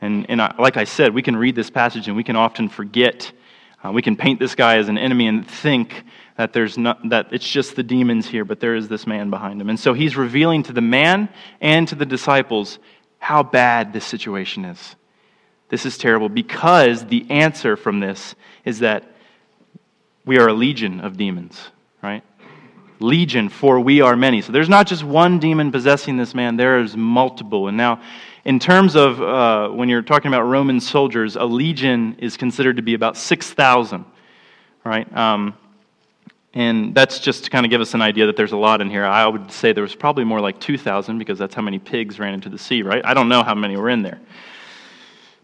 And, 0.01 0.31
and 0.31 0.41
I, 0.41 0.55
like 0.59 0.77
I 0.77 0.85
said, 0.85 1.13
we 1.13 1.23
can 1.23 1.37
read 1.37 1.55
this 1.55 1.71
passage 1.71 2.09
and 2.09 2.17
we 2.17 2.25
can 2.25 2.37
often 2.37 2.69
forget 2.69 3.33
uh, 3.83 3.91
we 3.93 4.03
can 4.03 4.17
paint 4.17 4.39
this 4.39 4.55
guy 4.55 4.77
as 4.77 4.89
an 4.89 4.99
enemy 4.99 5.27
and 5.27 5.47
think 5.47 6.05
that 6.37 6.53
there's 6.53 6.77
not, 6.77 7.09
that 7.09 7.29
it's 7.33 7.49
just 7.49 7.77
the 7.77 7.83
demons 7.83 8.27
here, 8.27 8.45
but 8.45 8.61
there 8.61 8.75
is 8.75 8.89
this 8.89 9.07
man 9.07 9.31
behind 9.31 9.61
him. 9.61 9.71
And 9.71 9.81
so 9.81 9.95
he's 9.95 10.17
revealing 10.17 10.63
to 10.65 10.73
the 10.73 10.83
man 10.83 11.29
and 11.61 11.89
to 11.89 11.95
the 11.95 12.07
disciples 12.07 12.79
how 13.19 13.43
bad 13.43 13.93
this 13.93 14.05
situation 14.05 14.65
is. 14.65 14.97
This 15.71 15.87
is 15.87 15.97
terrible 15.97 16.29
because 16.29 17.07
the 17.07 17.25
answer 17.31 17.77
from 17.77 18.01
this 18.01 18.35
is 18.65 18.81
that 18.81 19.05
we 20.27 20.39
are 20.39 20.49
a 20.49 20.53
legion 20.53 21.01
of 21.01 21.17
demons, 21.17 21.71
right? 22.03 22.23
Legion, 22.99 23.49
for 23.49 23.81
we 23.81 24.01
are 24.01 24.17
many. 24.17 24.43
So 24.43 24.53
there's 24.53 24.69
not 24.69 24.87
just 24.87 25.05
one 25.05 25.39
demon 25.39 25.73
possessing 25.73 26.17
this 26.17 26.35
man, 26.35 26.57
there 26.57 26.81
is 26.81 26.97
multiple. 26.97 27.69
And 27.69 27.77
now, 27.77 28.03
in 28.45 28.59
terms 28.59 28.97
of 28.97 29.23
uh, 29.23 29.69
when 29.69 29.89
you're 29.89 30.03
talking 30.03 30.29
about 30.29 30.43
Roman 30.43 30.81
soldiers, 30.81 31.37
a 31.37 31.45
legion 31.45 32.17
is 32.19 32.37
considered 32.37 32.77
to 32.77 32.83
be 32.83 32.95
about 32.95 33.17
6,000, 33.17 34.05
right? 34.85 35.17
Um, 35.17 35.55
and 36.53 36.95
that's 36.95 37.21
just 37.21 37.45
to 37.45 37.51
kind 37.51 37.65
of 37.65 37.71
give 37.71 37.81
us 37.81 37.95
an 37.95 38.03
idea 38.03 38.27
that 38.27 38.37
there's 38.37 38.53
a 38.53 38.57
lot 38.57 38.81
in 38.81 38.91
here. 38.91 39.05
I 39.05 39.27
would 39.27 39.53
say 39.53 39.73
there 39.73 39.85
was 39.85 39.95
probably 39.95 40.25
more 40.25 40.41
like 40.41 40.59
2,000 40.59 41.17
because 41.17 41.39
that's 41.39 41.55
how 41.55 41.63
many 41.63 41.79
pigs 41.79 42.19
ran 42.19 42.35
into 42.35 42.49
the 42.49 42.59
sea, 42.59 42.83
right? 42.83 43.05
I 43.05 43.15
don't 43.15 43.29
know 43.29 43.45
how 43.45 43.55
many 43.55 43.77
were 43.77 43.89
in 43.89 44.03
there. 44.03 44.21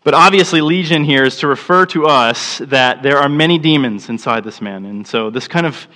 But 0.07 0.15
obviously, 0.15 0.61
legion 0.61 1.03
here 1.03 1.25
is 1.25 1.37
to 1.39 1.49
refer 1.49 1.85
to 1.87 2.07
us 2.07 2.59
that 2.59 3.03
there 3.03 3.19
are 3.19 3.29
many 3.29 3.59
demons 3.59 4.09
inside 4.09 4.45
this 4.45 4.63
man. 4.63 4.85
And 4.85 5.05
so 5.05 5.31
this 5.31 5.49
kind 5.49 5.67
of 5.67 5.89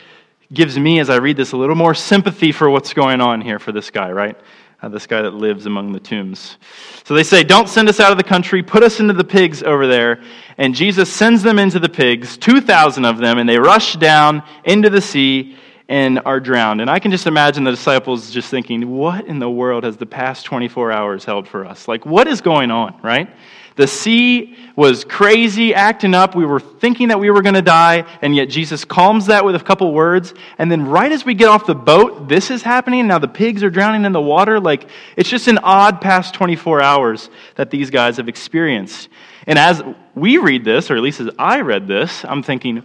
gives 0.52 0.76
me, 0.76 0.98
as 0.98 1.08
I 1.08 1.18
read 1.18 1.36
this, 1.36 1.52
a 1.52 1.56
little 1.56 1.76
more 1.76 1.94
sympathy 1.94 2.50
for 2.50 2.68
what's 2.68 2.92
going 2.92 3.20
on 3.20 3.40
here 3.40 3.60
for 3.60 3.70
this 3.70 3.88
guy, 3.88 4.10
right? 4.10 4.36
uh, 4.82 4.88
this 4.88 5.06
guy 5.06 5.22
that 5.22 5.34
lives 5.34 5.66
among 5.66 5.92
the 5.92 6.00
tombs. 6.00 6.56
So 7.04 7.14
they 7.14 7.22
say, 7.22 7.44
Don't 7.44 7.68
send 7.68 7.88
us 7.88 8.00
out 8.00 8.12
of 8.12 8.18
the 8.18 8.24
country, 8.24 8.62
put 8.62 8.82
us 8.82 9.00
into 9.00 9.12
the 9.12 9.24
pigs 9.24 9.62
over 9.62 9.86
there. 9.86 10.22
And 10.58 10.74
Jesus 10.74 11.12
sends 11.12 11.42
them 11.42 11.58
into 11.58 11.78
the 11.78 11.88
pigs, 11.88 12.36
2,000 12.36 13.04
of 13.04 13.18
them, 13.18 13.38
and 13.38 13.48
they 13.48 13.58
rush 13.58 13.96
down 13.96 14.42
into 14.64 14.90
the 14.90 15.00
sea 15.00 15.56
and 15.88 16.20
are 16.24 16.40
drowned. 16.40 16.80
And 16.80 16.88
I 16.88 16.98
can 16.98 17.10
just 17.10 17.26
imagine 17.26 17.64
the 17.64 17.70
disciples 17.70 18.30
just 18.30 18.50
thinking, 18.50 18.88
What 18.90 19.26
in 19.26 19.38
the 19.38 19.50
world 19.50 19.84
has 19.84 19.96
the 19.96 20.06
past 20.06 20.46
24 20.46 20.92
hours 20.92 21.24
held 21.24 21.46
for 21.46 21.64
us? 21.66 21.86
Like, 21.86 22.06
what 22.06 22.26
is 22.26 22.40
going 22.40 22.70
on, 22.70 22.98
right? 23.02 23.28
The 23.76 23.86
sea 23.86 24.56
was 24.76 25.04
crazy, 25.04 25.74
acting 25.74 26.14
up. 26.14 26.34
We 26.34 26.44
were 26.44 26.60
thinking 26.60 27.08
that 27.08 27.20
we 27.20 27.30
were 27.30 27.42
going 27.42 27.54
to 27.54 27.62
die, 27.62 28.04
and 28.20 28.34
yet 28.34 28.48
Jesus 28.48 28.84
calms 28.84 29.26
that 29.26 29.44
with 29.44 29.54
a 29.54 29.60
couple 29.60 29.92
words. 29.92 30.34
And 30.58 30.70
then, 30.70 30.86
right 30.86 31.10
as 31.10 31.24
we 31.24 31.34
get 31.34 31.48
off 31.48 31.66
the 31.66 31.74
boat, 31.74 32.28
this 32.28 32.50
is 32.50 32.62
happening. 32.62 33.06
Now 33.06 33.18
the 33.18 33.28
pigs 33.28 33.62
are 33.62 33.70
drowning 33.70 34.04
in 34.04 34.12
the 34.12 34.20
water. 34.20 34.60
Like, 34.60 34.88
it's 35.16 35.28
just 35.28 35.48
an 35.48 35.58
odd 35.58 36.00
past 36.00 36.34
24 36.34 36.82
hours 36.82 37.30
that 37.56 37.70
these 37.70 37.90
guys 37.90 38.16
have 38.16 38.28
experienced. 38.28 39.08
And 39.46 39.58
as 39.58 39.82
we 40.14 40.38
read 40.38 40.64
this, 40.64 40.90
or 40.90 40.96
at 40.96 41.02
least 41.02 41.20
as 41.20 41.30
I 41.38 41.60
read 41.60 41.86
this, 41.86 42.24
I'm 42.24 42.42
thinking, 42.42 42.82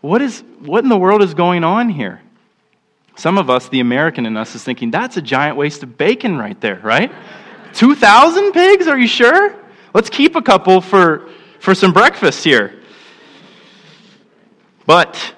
what, 0.00 0.22
is, 0.22 0.42
what 0.60 0.82
in 0.82 0.88
the 0.88 0.96
world 0.96 1.22
is 1.22 1.34
going 1.34 1.64
on 1.64 1.88
here? 1.88 2.20
Some 3.16 3.36
of 3.38 3.50
us, 3.50 3.68
the 3.68 3.80
American 3.80 4.24
in 4.24 4.36
us, 4.36 4.54
is 4.54 4.64
thinking, 4.64 4.90
that's 4.90 5.16
a 5.16 5.22
giant 5.22 5.56
waste 5.56 5.82
of 5.82 5.98
bacon 5.98 6.38
right 6.38 6.58
there, 6.60 6.80
right? 6.82 7.12
2,000 7.74 8.52
pigs? 8.52 8.86
Are 8.86 8.98
you 8.98 9.06
sure? 9.06 9.61
Let's 9.94 10.08
keep 10.08 10.36
a 10.36 10.42
couple 10.42 10.80
for, 10.80 11.28
for 11.60 11.74
some 11.74 11.92
breakfast 11.92 12.44
here. 12.44 12.80
But 14.86 15.34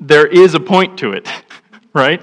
there 0.00 0.26
is 0.26 0.54
a 0.54 0.60
point 0.60 0.98
to 1.00 1.12
it, 1.12 1.28
right? 1.92 2.22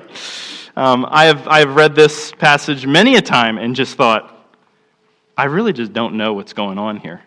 Um, 0.76 1.06
I, 1.10 1.26
have, 1.26 1.48
I 1.48 1.60
have 1.60 1.76
read 1.76 1.96
this 1.96 2.32
passage 2.32 2.88
many 2.88 3.16
a 3.16 3.22
time 3.22 3.58
and 3.58 3.76
just 3.76 3.96
thought, 3.96 4.30
I 5.38 5.46
really 5.46 5.74
just 5.74 5.94
don't 5.94 6.16
know 6.16 6.34
what's 6.34 6.54
going 6.54 6.78
on 6.78 6.98
here. 6.98 7.22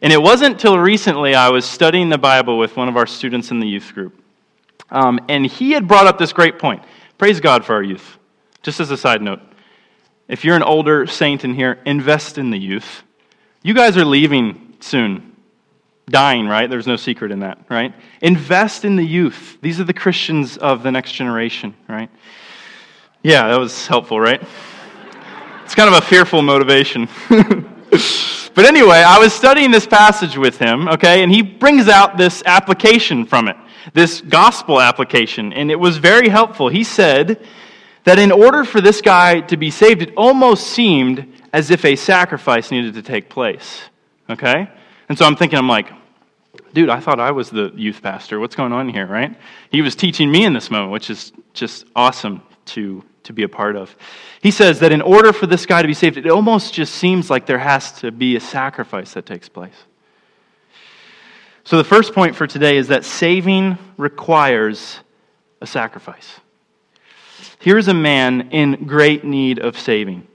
And 0.00 0.12
it 0.12 0.20
wasn't 0.20 0.60
till 0.60 0.78
recently 0.78 1.34
I 1.34 1.48
was 1.48 1.64
studying 1.64 2.08
the 2.08 2.18
Bible 2.18 2.58
with 2.58 2.76
one 2.76 2.88
of 2.88 2.96
our 2.96 3.06
students 3.06 3.50
in 3.50 3.58
the 3.58 3.66
youth 3.66 3.92
group. 3.94 4.22
Um, 4.90 5.18
and 5.28 5.44
he 5.44 5.72
had 5.72 5.88
brought 5.88 6.06
up 6.06 6.18
this 6.18 6.32
great 6.32 6.58
point. 6.58 6.82
Praise 7.16 7.40
God 7.40 7.64
for 7.64 7.74
our 7.74 7.82
youth. 7.82 8.18
Just 8.62 8.80
as 8.80 8.90
a 8.90 8.96
side 8.96 9.22
note, 9.22 9.40
if 10.28 10.44
you're 10.44 10.56
an 10.56 10.62
older 10.62 11.06
saint 11.06 11.44
in 11.44 11.54
here, 11.54 11.78
invest 11.86 12.38
in 12.38 12.50
the 12.50 12.58
youth. 12.58 13.02
You 13.62 13.74
guys 13.74 13.96
are 13.96 14.04
leaving 14.04 14.76
soon. 14.80 15.36
Dying, 16.08 16.46
right? 16.46 16.70
There's 16.70 16.86
no 16.86 16.96
secret 16.96 17.32
in 17.32 17.40
that, 17.40 17.58
right? 17.68 17.94
Invest 18.22 18.84
in 18.84 18.96
the 18.96 19.04
youth. 19.04 19.58
These 19.60 19.80
are 19.80 19.84
the 19.84 19.92
Christians 19.92 20.56
of 20.56 20.82
the 20.82 20.90
next 20.90 21.12
generation, 21.12 21.74
right? 21.88 22.10
Yeah, 23.22 23.48
that 23.48 23.58
was 23.58 23.86
helpful, 23.86 24.20
right? 24.20 24.42
It's 25.64 25.74
kind 25.74 25.94
of 25.94 26.02
a 26.02 26.06
fearful 26.06 26.40
motivation. 26.40 27.08
but 27.28 28.64
anyway, 28.64 29.02
I 29.06 29.18
was 29.18 29.34
studying 29.34 29.70
this 29.70 29.86
passage 29.86 30.38
with 30.38 30.58
him, 30.58 30.88
okay, 30.88 31.22
and 31.22 31.30
he 31.30 31.42
brings 31.42 31.88
out 31.88 32.16
this 32.16 32.42
application 32.46 33.26
from 33.26 33.48
it, 33.48 33.56
this 33.92 34.22
gospel 34.22 34.80
application, 34.80 35.52
and 35.52 35.70
it 35.70 35.78
was 35.78 35.98
very 35.98 36.28
helpful. 36.28 36.68
He 36.68 36.84
said, 36.84 37.44
that 38.08 38.18
in 38.18 38.32
order 38.32 38.64
for 38.64 38.80
this 38.80 39.02
guy 39.02 39.40
to 39.42 39.56
be 39.58 39.70
saved, 39.70 40.00
it 40.00 40.14
almost 40.16 40.68
seemed 40.68 41.30
as 41.52 41.70
if 41.70 41.84
a 41.84 41.94
sacrifice 41.94 42.70
needed 42.70 42.94
to 42.94 43.02
take 43.02 43.28
place. 43.28 43.82
Okay? 44.30 44.70
And 45.10 45.18
so 45.18 45.26
I'm 45.26 45.36
thinking, 45.36 45.58
I'm 45.58 45.68
like, 45.68 45.90
dude, 46.72 46.88
I 46.88 47.00
thought 47.00 47.20
I 47.20 47.32
was 47.32 47.50
the 47.50 47.70
youth 47.74 48.02
pastor. 48.02 48.40
What's 48.40 48.56
going 48.56 48.72
on 48.72 48.88
here, 48.88 49.06
right? 49.06 49.36
He 49.70 49.82
was 49.82 49.94
teaching 49.94 50.30
me 50.30 50.44
in 50.44 50.54
this 50.54 50.70
moment, 50.70 50.90
which 50.90 51.10
is 51.10 51.32
just 51.52 51.84
awesome 51.94 52.40
to, 52.66 53.04
to 53.24 53.34
be 53.34 53.42
a 53.42 53.48
part 53.48 53.76
of. 53.76 53.94
He 54.40 54.52
says 54.52 54.80
that 54.80 54.90
in 54.90 55.02
order 55.02 55.32
for 55.34 55.46
this 55.46 55.66
guy 55.66 55.82
to 55.82 55.88
be 55.88 55.92
saved, 55.92 56.16
it 56.16 56.30
almost 56.30 56.72
just 56.72 56.94
seems 56.94 57.28
like 57.28 57.44
there 57.44 57.58
has 57.58 57.92
to 58.00 58.10
be 58.10 58.36
a 58.36 58.40
sacrifice 58.40 59.12
that 59.14 59.26
takes 59.26 59.50
place. 59.50 59.76
So 61.64 61.76
the 61.76 61.84
first 61.84 62.14
point 62.14 62.36
for 62.36 62.46
today 62.46 62.78
is 62.78 62.88
that 62.88 63.04
saving 63.04 63.76
requires 63.98 65.00
a 65.60 65.66
sacrifice. 65.66 66.40
Here's 67.58 67.88
a 67.88 67.94
man 67.94 68.50
in 68.50 68.86
great 68.86 69.24
need 69.24 69.58
of 69.58 69.78
saving. 69.78 70.26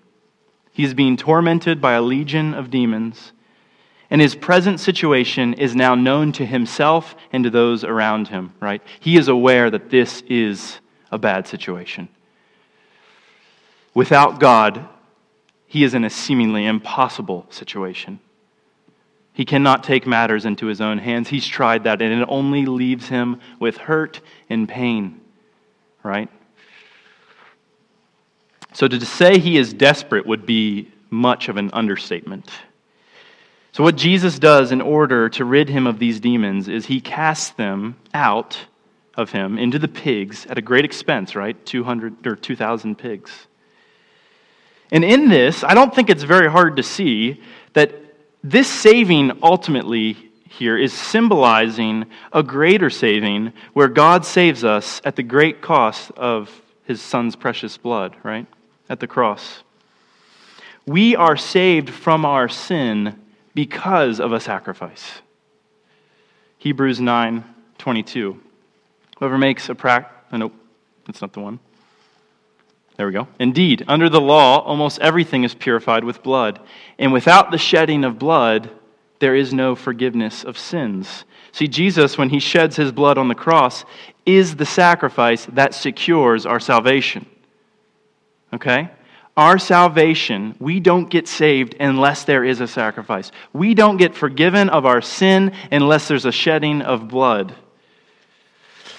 He's 0.71 0.93
being 0.93 1.17
tormented 1.17 1.79
by 1.79 1.93
a 1.93 2.01
legion 2.01 2.53
of 2.53 2.69
demons, 2.69 3.31
and 4.09 4.21
his 4.21 4.35
present 4.35 4.79
situation 4.79 5.53
is 5.53 5.75
now 5.75 5.95
known 5.95 6.31
to 6.33 6.45
himself 6.45 7.15
and 7.31 7.43
to 7.43 7.49
those 7.49 7.83
around 7.83 8.27
him, 8.27 8.53
right? 8.59 8.81
He 8.99 9.17
is 9.17 9.27
aware 9.27 9.69
that 9.69 9.89
this 9.89 10.21
is 10.27 10.79
a 11.11 11.17
bad 11.17 11.47
situation. 11.47 12.09
Without 13.93 14.39
God, 14.39 14.87
he 15.67 15.83
is 15.83 15.93
in 15.93 16.03
a 16.03 16.09
seemingly 16.09 16.65
impossible 16.65 17.45
situation. 17.49 18.19
He 19.33 19.45
cannot 19.45 19.83
take 19.83 20.05
matters 20.05 20.45
into 20.45 20.67
his 20.67 20.81
own 20.81 20.99
hands. 20.99 21.29
He's 21.29 21.47
tried 21.47 21.85
that, 21.85 22.01
and 22.01 22.21
it 22.21 22.25
only 22.29 22.65
leaves 22.65 23.09
him 23.09 23.39
with 23.59 23.77
hurt 23.77 24.21
and 24.49 24.69
pain, 24.69 25.21
right? 26.03 26.29
So 28.73 28.87
to 28.87 29.05
say 29.05 29.39
he 29.39 29.57
is 29.57 29.73
desperate 29.73 30.25
would 30.25 30.45
be 30.45 30.91
much 31.09 31.47
of 31.47 31.57
an 31.57 31.69
understatement. 31.73 32.49
So, 33.71 33.83
what 33.83 33.95
Jesus 33.95 34.37
does 34.37 34.71
in 34.71 34.81
order 34.81 35.29
to 35.29 35.45
rid 35.45 35.69
him 35.69 35.87
of 35.87 35.97
these 35.97 36.19
demons 36.19 36.67
is 36.67 36.85
he 36.85 37.01
casts 37.01 37.51
them 37.51 37.95
out 38.13 38.57
of 39.15 39.31
him 39.31 39.57
into 39.57 39.79
the 39.79 39.87
pigs 39.87 40.45
at 40.47 40.57
a 40.57 40.61
great 40.61 40.85
expense, 40.85 41.35
right? 41.35 41.63
200 41.65 42.27
or 42.27 42.35
2,000 42.35 42.97
pigs. 42.97 43.31
And 44.91 45.03
in 45.03 45.27
this, 45.27 45.63
I 45.63 45.73
don't 45.73 45.93
think 45.93 46.09
it's 46.09 46.23
very 46.23 46.49
hard 46.49 46.77
to 46.77 46.83
see 46.83 47.41
that 47.73 47.95
this 48.43 48.67
saving 48.67 49.39
ultimately 49.41 50.17
here 50.49 50.77
is 50.77 50.93
symbolizing 50.93 52.05
a 52.31 52.43
greater 52.43 52.91
saving 52.91 53.53
where 53.73 53.87
God 53.87 54.23
saves 54.23 54.63
us 54.63 55.01
at 55.03 55.15
the 55.15 55.23
great 55.23 55.61
cost 55.61 56.11
of 56.11 56.61
his 56.83 57.01
son's 57.01 57.35
precious 57.35 57.77
blood, 57.77 58.15
right? 58.21 58.45
At 58.93 58.99
the 58.99 59.07
cross. 59.07 59.63
We 60.85 61.15
are 61.15 61.35
saved 61.35 61.89
from 61.89 62.25
our 62.25 62.47
sin 62.47 63.19
because 63.55 64.19
of 64.19 64.33
a 64.33 64.39
sacrifice. 64.39 65.23
Hebrews 66.59 66.99
9 66.99 67.43
22. 67.79 68.39
Whoever 69.17 69.39
makes 69.39 69.67
a 69.67 69.73
practice, 69.73 70.15
oh, 70.31 70.35
uh, 70.35 70.37
nope, 70.37 70.53
that's 71.07 71.21
not 71.21 71.33
the 71.33 71.39
one. 71.39 71.57
There 72.95 73.07
we 73.07 73.13
go. 73.13 73.27
Indeed, 73.39 73.83
under 73.87 74.09
the 74.09 74.21
law, 74.21 74.59
almost 74.59 74.99
everything 74.99 75.43
is 75.43 75.55
purified 75.55 76.03
with 76.03 76.21
blood. 76.21 76.59
And 76.99 77.11
without 77.11 77.49
the 77.49 77.57
shedding 77.57 78.03
of 78.03 78.19
blood, 78.19 78.69
there 79.17 79.35
is 79.35 79.55
no 79.55 79.73
forgiveness 79.73 80.43
of 80.43 80.55
sins. 80.55 81.25
See, 81.51 81.67
Jesus, 81.67 82.15
when 82.15 82.29
he 82.29 82.39
sheds 82.39 82.75
his 82.75 82.91
blood 82.91 83.17
on 83.17 83.27
the 83.27 83.33
cross, 83.33 83.85
is 84.23 84.57
the 84.57 84.67
sacrifice 84.67 85.47
that 85.47 85.73
secures 85.73 86.45
our 86.45 86.59
salvation. 86.59 87.25
Okay? 88.53 88.89
Our 89.35 89.57
salvation, 89.57 90.55
we 90.59 90.79
don't 90.79 91.09
get 91.09 91.27
saved 91.27 91.75
unless 91.79 92.23
there 92.23 92.43
is 92.43 92.61
a 92.61 92.67
sacrifice. 92.67 93.31
We 93.51 93.73
don't 93.73 93.97
get 93.97 94.13
forgiven 94.13 94.69
of 94.69 94.85
our 94.85 95.01
sin 95.01 95.53
unless 95.71 96.07
there's 96.07 96.25
a 96.25 96.31
shedding 96.31 96.83
of 96.83 97.07
blood. 97.07 97.55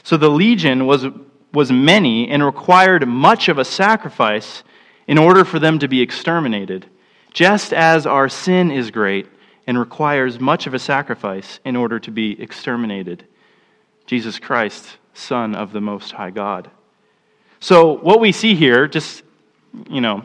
So 0.03 0.17
the 0.17 0.29
legion 0.29 0.87
was, 0.87 1.07
was 1.53 1.71
many 1.71 2.29
and 2.29 2.45
required 2.45 3.07
much 3.07 3.49
of 3.49 3.59
a 3.59 3.65
sacrifice 3.65 4.65
in 5.07 5.19
order 5.19 5.45
for 5.45 5.61
them 5.61 5.79
to 5.79 5.89
be 5.89 6.01
exterminated, 6.01 6.87
just 7.33 7.73
as 7.73 8.05
our 8.05 8.29
sin 8.29 8.73
is 8.73 8.91
great 8.91 9.29
and 9.67 9.79
requires 9.79 10.41
much 10.41 10.67
of 10.67 10.75
a 10.75 10.79
sacrifice 10.79 11.61
in 11.65 11.77
order 11.77 12.01
to 12.01 12.11
be 12.11 12.41
exterminated. 12.43 13.25
Jesus 14.07 14.39
Christ, 14.39 14.99
Son 15.15 15.55
of 15.55 15.73
the 15.73 15.81
Most 15.81 16.13
High 16.13 16.31
God. 16.31 16.71
So, 17.61 17.93
what 17.93 18.21
we 18.21 18.33
see 18.33 18.55
here, 18.55 18.87
just 18.87 19.23
you 19.91 20.01
know, 20.01 20.25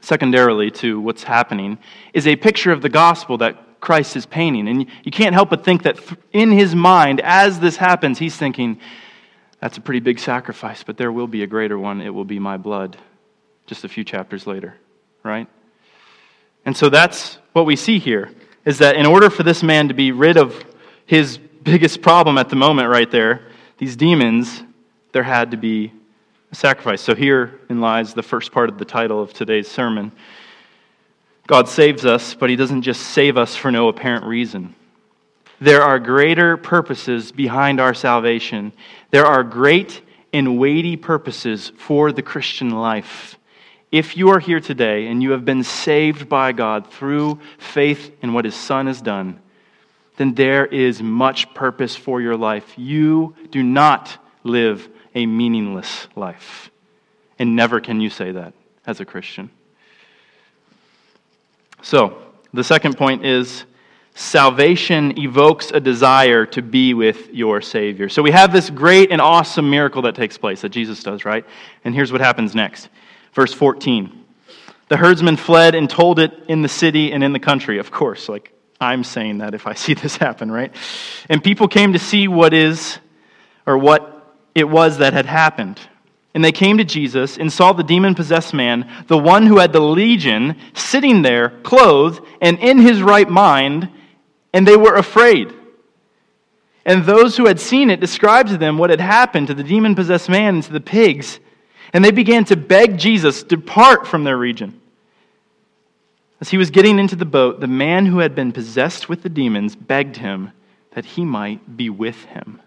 secondarily 0.00 0.70
to 0.70 1.00
what's 1.00 1.22
happening, 1.22 1.78
is 2.12 2.26
a 2.26 2.36
picture 2.36 2.72
of 2.72 2.82
the 2.82 2.88
gospel 2.88 3.38
that 3.38 3.80
Christ 3.80 4.16
is 4.16 4.26
painting. 4.26 4.68
And 4.68 4.86
you 5.02 5.10
can't 5.10 5.34
help 5.34 5.50
but 5.50 5.64
think 5.64 5.82
that 5.82 5.98
in 6.32 6.50
his 6.52 6.74
mind, 6.74 7.20
as 7.20 7.60
this 7.60 7.76
happens, 7.76 8.18
he's 8.18 8.36
thinking, 8.36 8.80
that's 9.60 9.78
a 9.78 9.80
pretty 9.80 10.00
big 10.00 10.18
sacrifice, 10.18 10.82
but 10.82 10.96
there 10.96 11.12
will 11.12 11.26
be 11.26 11.42
a 11.42 11.46
greater 11.46 11.78
one. 11.78 12.00
It 12.00 12.10
will 12.10 12.24
be 12.24 12.38
my 12.38 12.56
blood, 12.56 12.96
just 13.66 13.84
a 13.84 13.88
few 13.88 14.04
chapters 14.04 14.46
later, 14.46 14.74
right? 15.22 15.48
And 16.66 16.76
so 16.76 16.88
that's 16.88 17.38
what 17.52 17.66
we 17.66 17.76
see 17.76 17.98
here 17.98 18.30
is 18.64 18.78
that 18.78 18.96
in 18.96 19.06
order 19.06 19.28
for 19.28 19.42
this 19.42 19.62
man 19.62 19.88
to 19.88 19.94
be 19.94 20.12
rid 20.12 20.36
of 20.36 20.64
his 21.06 21.38
biggest 21.38 22.00
problem 22.00 22.38
at 22.38 22.48
the 22.48 22.56
moment, 22.56 22.88
right 22.88 23.10
there, 23.10 23.42
these 23.78 23.96
demons, 23.96 24.62
there 25.12 25.22
had 25.22 25.50
to 25.50 25.56
be 25.56 25.92
sacrifice. 26.54 27.00
So 27.00 27.14
herein 27.14 27.80
lies 27.80 28.14
the 28.14 28.22
first 28.22 28.52
part 28.52 28.68
of 28.68 28.78
the 28.78 28.84
title 28.84 29.22
of 29.22 29.32
today's 29.32 29.70
sermon. 29.70 30.12
God 31.46 31.68
saves 31.68 32.06
us, 32.06 32.34
but 32.34 32.50
He 32.50 32.56
doesn't 32.56 32.82
just 32.82 33.02
save 33.02 33.36
us 33.36 33.54
for 33.54 33.70
no 33.70 33.88
apparent 33.88 34.24
reason. 34.24 34.74
There 35.60 35.82
are 35.82 35.98
greater 35.98 36.56
purposes 36.56 37.32
behind 37.32 37.80
our 37.80 37.94
salvation. 37.94 38.72
There 39.10 39.26
are 39.26 39.42
great 39.42 40.02
and 40.32 40.58
weighty 40.58 40.96
purposes 40.96 41.72
for 41.76 42.12
the 42.12 42.22
Christian 42.22 42.70
life. 42.70 43.38
If 43.92 44.16
you 44.16 44.30
are 44.30 44.40
here 44.40 44.58
today 44.58 45.06
and 45.06 45.22
you 45.22 45.30
have 45.30 45.44
been 45.44 45.62
saved 45.62 46.28
by 46.28 46.52
God 46.52 46.90
through 46.90 47.38
faith 47.58 48.10
in 48.22 48.32
what 48.32 48.44
His 48.44 48.56
Son 48.56 48.88
has 48.88 49.00
done, 49.00 49.40
then 50.16 50.34
there 50.34 50.66
is 50.66 51.02
much 51.02 51.52
purpose 51.54 51.94
for 51.94 52.20
your 52.20 52.36
life. 52.36 52.74
You 52.76 53.34
do 53.50 53.62
not 53.62 54.16
live 54.42 54.88
a 55.14 55.26
meaningless 55.26 56.08
life. 56.16 56.70
And 57.38 57.56
never 57.56 57.80
can 57.80 58.00
you 58.00 58.10
say 58.10 58.32
that 58.32 58.54
as 58.86 59.00
a 59.00 59.04
Christian. 59.04 59.50
So, 61.82 62.18
the 62.52 62.64
second 62.64 62.96
point 62.96 63.26
is 63.26 63.64
salvation 64.14 65.18
evokes 65.18 65.70
a 65.70 65.80
desire 65.80 66.46
to 66.46 66.62
be 66.62 66.94
with 66.94 67.30
your 67.30 67.60
Savior. 67.60 68.08
So, 68.08 68.22
we 68.22 68.30
have 68.30 68.52
this 68.52 68.70
great 68.70 69.10
and 69.10 69.20
awesome 69.20 69.68
miracle 69.70 70.02
that 70.02 70.14
takes 70.14 70.38
place 70.38 70.62
that 70.62 70.70
Jesus 70.70 71.02
does, 71.02 71.24
right? 71.24 71.44
And 71.84 71.94
here's 71.94 72.12
what 72.12 72.20
happens 72.20 72.54
next. 72.54 72.88
Verse 73.32 73.52
14. 73.52 74.24
The 74.88 74.96
herdsmen 74.96 75.36
fled 75.36 75.74
and 75.74 75.88
told 75.88 76.18
it 76.18 76.32
in 76.48 76.62
the 76.62 76.68
city 76.68 77.12
and 77.12 77.24
in 77.24 77.32
the 77.32 77.40
country. 77.40 77.78
Of 77.78 77.90
course, 77.90 78.28
like 78.28 78.52
I'm 78.80 79.02
saying 79.02 79.38
that 79.38 79.54
if 79.54 79.66
I 79.66 79.74
see 79.74 79.94
this 79.94 80.16
happen, 80.16 80.50
right? 80.50 80.74
And 81.28 81.42
people 81.42 81.68
came 81.68 81.92
to 81.94 81.98
see 81.98 82.28
what 82.28 82.54
is, 82.54 82.98
or 83.66 83.78
what 83.78 84.13
it 84.54 84.68
was 84.68 84.98
that 84.98 85.12
had 85.12 85.26
happened. 85.26 85.80
And 86.34 86.44
they 86.44 86.52
came 86.52 86.78
to 86.78 86.84
Jesus 86.84 87.38
and 87.38 87.52
saw 87.52 87.72
the 87.72 87.84
demon 87.84 88.14
possessed 88.14 88.52
man, 88.52 88.90
the 89.06 89.18
one 89.18 89.46
who 89.46 89.58
had 89.58 89.72
the 89.72 89.80
legion, 89.80 90.56
sitting 90.74 91.22
there, 91.22 91.50
clothed 91.62 92.24
and 92.40 92.58
in 92.58 92.78
his 92.78 93.02
right 93.02 93.28
mind, 93.28 93.88
and 94.52 94.66
they 94.66 94.76
were 94.76 94.94
afraid. 94.94 95.52
And 96.84 97.04
those 97.04 97.36
who 97.36 97.46
had 97.46 97.60
seen 97.60 97.88
it 97.88 98.00
described 98.00 98.50
to 98.50 98.58
them 98.58 98.78
what 98.78 98.90
had 98.90 99.00
happened 99.00 99.46
to 99.46 99.54
the 99.54 99.62
demon 99.62 99.94
possessed 99.94 100.28
man 100.28 100.56
and 100.56 100.62
to 100.64 100.72
the 100.72 100.80
pigs. 100.80 101.38
And 101.92 102.04
they 102.04 102.10
began 102.10 102.44
to 102.46 102.56
beg 102.56 102.98
Jesus, 102.98 103.42
to 103.44 103.56
depart 103.56 104.06
from 104.06 104.24
their 104.24 104.36
region. 104.36 104.80
As 106.40 106.50
he 106.50 106.58
was 106.58 106.70
getting 106.70 106.98
into 106.98 107.16
the 107.16 107.24
boat, 107.24 107.60
the 107.60 107.66
man 107.68 108.06
who 108.06 108.18
had 108.18 108.34
been 108.34 108.52
possessed 108.52 109.08
with 109.08 109.22
the 109.22 109.28
demons 109.28 109.76
begged 109.76 110.16
him 110.16 110.50
that 110.90 111.04
he 111.04 111.24
might 111.24 111.76
be 111.76 111.88
with 111.88 112.24
him. 112.24 112.60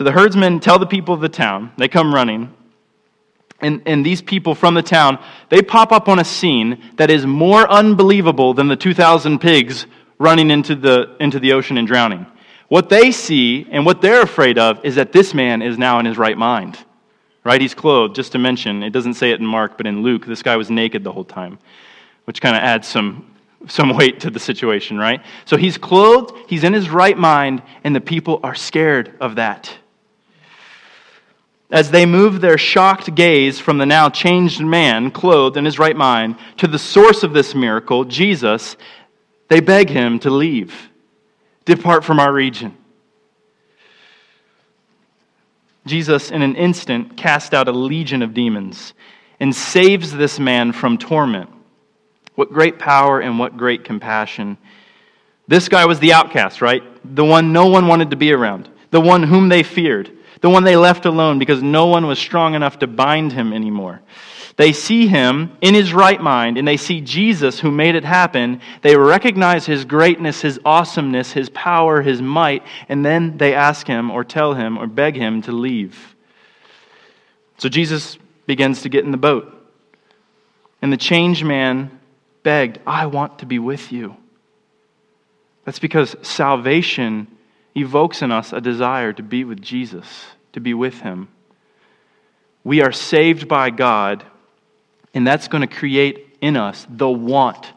So 0.00 0.04
the 0.04 0.12
herdsmen 0.12 0.60
tell 0.60 0.78
the 0.78 0.86
people 0.86 1.12
of 1.12 1.20
the 1.20 1.28
town, 1.28 1.72
they 1.76 1.86
come 1.86 2.14
running. 2.14 2.54
And, 3.60 3.82
and 3.84 4.06
these 4.06 4.22
people 4.22 4.54
from 4.54 4.72
the 4.72 4.80
town, 4.80 5.22
they 5.50 5.60
pop 5.60 5.92
up 5.92 6.08
on 6.08 6.18
a 6.18 6.24
scene 6.24 6.82
that 6.96 7.10
is 7.10 7.26
more 7.26 7.70
unbelievable 7.70 8.54
than 8.54 8.68
the 8.68 8.76
2,000 8.76 9.40
pigs 9.40 9.84
running 10.18 10.50
into 10.50 10.74
the, 10.74 11.16
into 11.20 11.38
the 11.38 11.52
ocean 11.52 11.76
and 11.76 11.86
drowning. 11.86 12.24
What 12.68 12.88
they 12.88 13.12
see 13.12 13.66
and 13.70 13.84
what 13.84 14.00
they're 14.00 14.22
afraid 14.22 14.56
of 14.56 14.82
is 14.86 14.94
that 14.94 15.12
this 15.12 15.34
man 15.34 15.60
is 15.60 15.76
now 15.76 15.98
in 15.98 16.06
his 16.06 16.16
right 16.16 16.38
mind. 16.38 16.78
Right? 17.44 17.60
He's 17.60 17.74
clothed, 17.74 18.14
just 18.14 18.32
to 18.32 18.38
mention. 18.38 18.82
It 18.82 18.94
doesn't 18.94 19.14
say 19.14 19.32
it 19.32 19.40
in 19.40 19.44
Mark, 19.44 19.76
but 19.76 19.86
in 19.86 20.02
Luke, 20.02 20.24
this 20.24 20.42
guy 20.42 20.56
was 20.56 20.70
naked 20.70 21.04
the 21.04 21.12
whole 21.12 21.24
time, 21.24 21.58
which 22.24 22.40
kind 22.40 22.56
of 22.56 22.62
adds 22.62 22.88
some, 22.88 23.36
some 23.68 23.94
weight 23.94 24.20
to 24.20 24.30
the 24.30 24.40
situation, 24.40 24.96
right? 24.96 25.22
So 25.44 25.58
he's 25.58 25.76
clothed, 25.76 26.34
he's 26.48 26.64
in 26.64 26.72
his 26.72 26.88
right 26.88 27.18
mind, 27.18 27.62
and 27.84 27.94
the 27.94 28.00
people 28.00 28.40
are 28.42 28.54
scared 28.54 29.14
of 29.20 29.34
that. 29.34 29.76
As 31.70 31.92
they 31.92 32.04
move 32.04 32.40
their 32.40 32.58
shocked 32.58 33.14
gaze 33.14 33.60
from 33.60 33.78
the 33.78 33.86
now 33.86 34.08
changed 34.08 34.60
man, 34.60 35.10
clothed 35.10 35.56
in 35.56 35.64
his 35.64 35.78
right 35.78 35.96
mind, 35.96 36.36
to 36.56 36.66
the 36.66 36.78
source 36.78 37.22
of 37.22 37.32
this 37.32 37.54
miracle, 37.54 38.04
Jesus, 38.04 38.76
they 39.48 39.60
beg 39.60 39.88
him 39.88 40.18
to 40.20 40.30
leave, 40.30 40.90
depart 41.64 42.04
from 42.04 42.18
our 42.18 42.32
region. 42.32 42.76
Jesus, 45.86 46.30
in 46.30 46.42
an 46.42 46.56
instant, 46.56 47.16
cast 47.16 47.54
out 47.54 47.68
a 47.68 47.72
legion 47.72 48.22
of 48.22 48.34
demons 48.34 48.92
and 49.38 49.54
saves 49.54 50.12
this 50.12 50.38
man 50.38 50.72
from 50.72 50.98
torment. 50.98 51.50
What 52.34 52.52
great 52.52 52.78
power 52.78 53.20
and 53.20 53.38
what 53.38 53.56
great 53.56 53.84
compassion. 53.84 54.58
This 55.46 55.68
guy 55.68 55.86
was 55.86 56.00
the 56.00 56.12
outcast, 56.12 56.60
right? 56.60 56.82
The 57.04 57.24
one 57.24 57.52
no 57.52 57.66
one 57.66 57.86
wanted 57.86 58.10
to 58.10 58.16
be 58.16 58.32
around, 58.32 58.68
the 58.90 59.00
one 59.00 59.22
whom 59.22 59.48
they 59.48 59.62
feared 59.62 60.16
the 60.40 60.50
one 60.50 60.64
they 60.64 60.76
left 60.76 61.04
alone 61.04 61.38
because 61.38 61.62
no 61.62 61.86
one 61.86 62.06
was 62.06 62.18
strong 62.18 62.54
enough 62.54 62.78
to 62.78 62.86
bind 62.86 63.32
him 63.32 63.52
anymore. 63.52 64.00
They 64.56 64.72
see 64.72 65.06
him 65.06 65.56
in 65.60 65.74
his 65.74 65.94
right 65.94 66.20
mind, 66.20 66.58
and 66.58 66.68
they 66.68 66.76
see 66.76 67.00
Jesus 67.00 67.60
who 67.60 67.70
made 67.70 67.94
it 67.94 68.04
happen. 68.04 68.60
They 68.82 68.96
recognize 68.96 69.64
his 69.64 69.84
greatness, 69.84 70.42
his 70.42 70.60
awesomeness, 70.64 71.32
his 71.32 71.48
power, 71.50 72.02
his 72.02 72.20
might, 72.20 72.62
and 72.88 73.04
then 73.04 73.38
they 73.38 73.54
ask 73.54 73.86
him 73.86 74.10
or 74.10 74.22
tell 74.22 74.54
him 74.54 74.76
or 74.76 74.86
beg 74.86 75.16
him 75.16 75.40
to 75.42 75.52
leave. 75.52 76.14
So 77.58 77.68
Jesus 77.68 78.18
begins 78.46 78.82
to 78.82 78.88
get 78.88 79.04
in 79.04 79.12
the 79.12 79.16
boat. 79.16 79.56
And 80.82 80.92
the 80.92 80.98
changed 80.98 81.44
man 81.44 81.98
begged, 82.42 82.80
I 82.86 83.06
want 83.06 83.38
to 83.38 83.46
be 83.46 83.58
with 83.58 83.92
you. 83.92 84.16
That's 85.64 85.78
because 85.78 86.16
salvation 86.22 87.28
evokes 87.74 88.22
in 88.22 88.32
us 88.32 88.52
a 88.52 88.60
desire 88.60 89.12
to 89.12 89.22
be 89.22 89.44
with 89.44 89.60
Jesus, 89.60 90.26
to 90.52 90.60
be 90.60 90.74
with 90.74 91.00
Him. 91.00 91.28
We 92.64 92.82
are 92.82 92.92
saved 92.92 93.48
by 93.48 93.70
God, 93.70 94.24
and 95.14 95.26
that's 95.26 95.48
going 95.48 95.66
to 95.66 95.74
create 95.74 96.36
in 96.40 96.56
us 96.56 96.86
the 96.88 97.08
want 97.08 97.72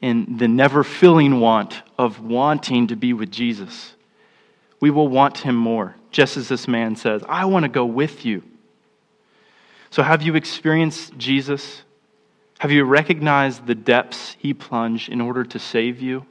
and 0.00 0.38
the 0.38 0.48
never 0.48 0.84
filling 0.84 1.40
want 1.40 1.82
of 1.98 2.20
wanting 2.20 2.88
to 2.88 2.96
be 2.96 3.12
with 3.12 3.30
Jesus. 3.30 3.94
We 4.80 4.90
will 4.90 5.08
want 5.08 5.38
Him 5.38 5.56
more, 5.56 5.94
just 6.10 6.36
as 6.36 6.48
this 6.48 6.68
man 6.68 6.96
says, 6.96 7.22
I 7.28 7.46
want 7.46 7.64
to 7.64 7.70
go 7.70 7.86
with 7.86 8.24
you. 8.24 8.42
So, 9.90 10.02
have 10.02 10.22
you 10.22 10.34
experienced 10.34 11.16
Jesus? 11.16 11.82
Have 12.58 12.70
you 12.70 12.84
recognized 12.84 13.66
the 13.66 13.74
depths 13.74 14.36
He 14.38 14.54
plunged 14.54 15.08
in 15.08 15.20
order 15.20 15.44
to 15.44 15.58
save 15.58 16.00
you? 16.00 16.26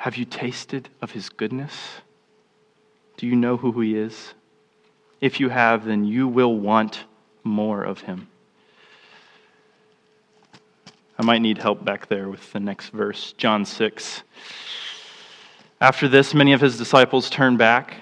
Have 0.00 0.16
you 0.16 0.24
tasted 0.24 0.88
of 1.02 1.10
his 1.10 1.28
goodness? 1.28 1.74
Do 3.18 3.26
you 3.26 3.36
know 3.36 3.58
who 3.58 3.78
he 3.82 3.98
is? 3.98 4.32
If 5.20 5.40
you 5.40 5.50
have, 5.50 5.84
then 5.84 6.06
you 6.06 6.26
will 6.26 6.56
want 6.56 7.04
more 7.44 7.84
of 7.84 8.00
him. 8.00 8.26
I 11.18 11.22
might 11.22 11.42
need 11.42 11.58
help 11.58 11.84
back 11.84 12.06
there 12.06 12.30
with 12.30 12.50
the 12.50 12.60
next 12.60 12.88
verse, 12.88 13.34
John 13.36 13.66
6. 13.66 14.22
After 15.82 16.08
this, 16.08 16.32
many 16.32 16.54
of 16.54 16.62
his 16.62 16.78
disciples 16.78 17.28
turned 17.28 17.58
back 17.58 17.96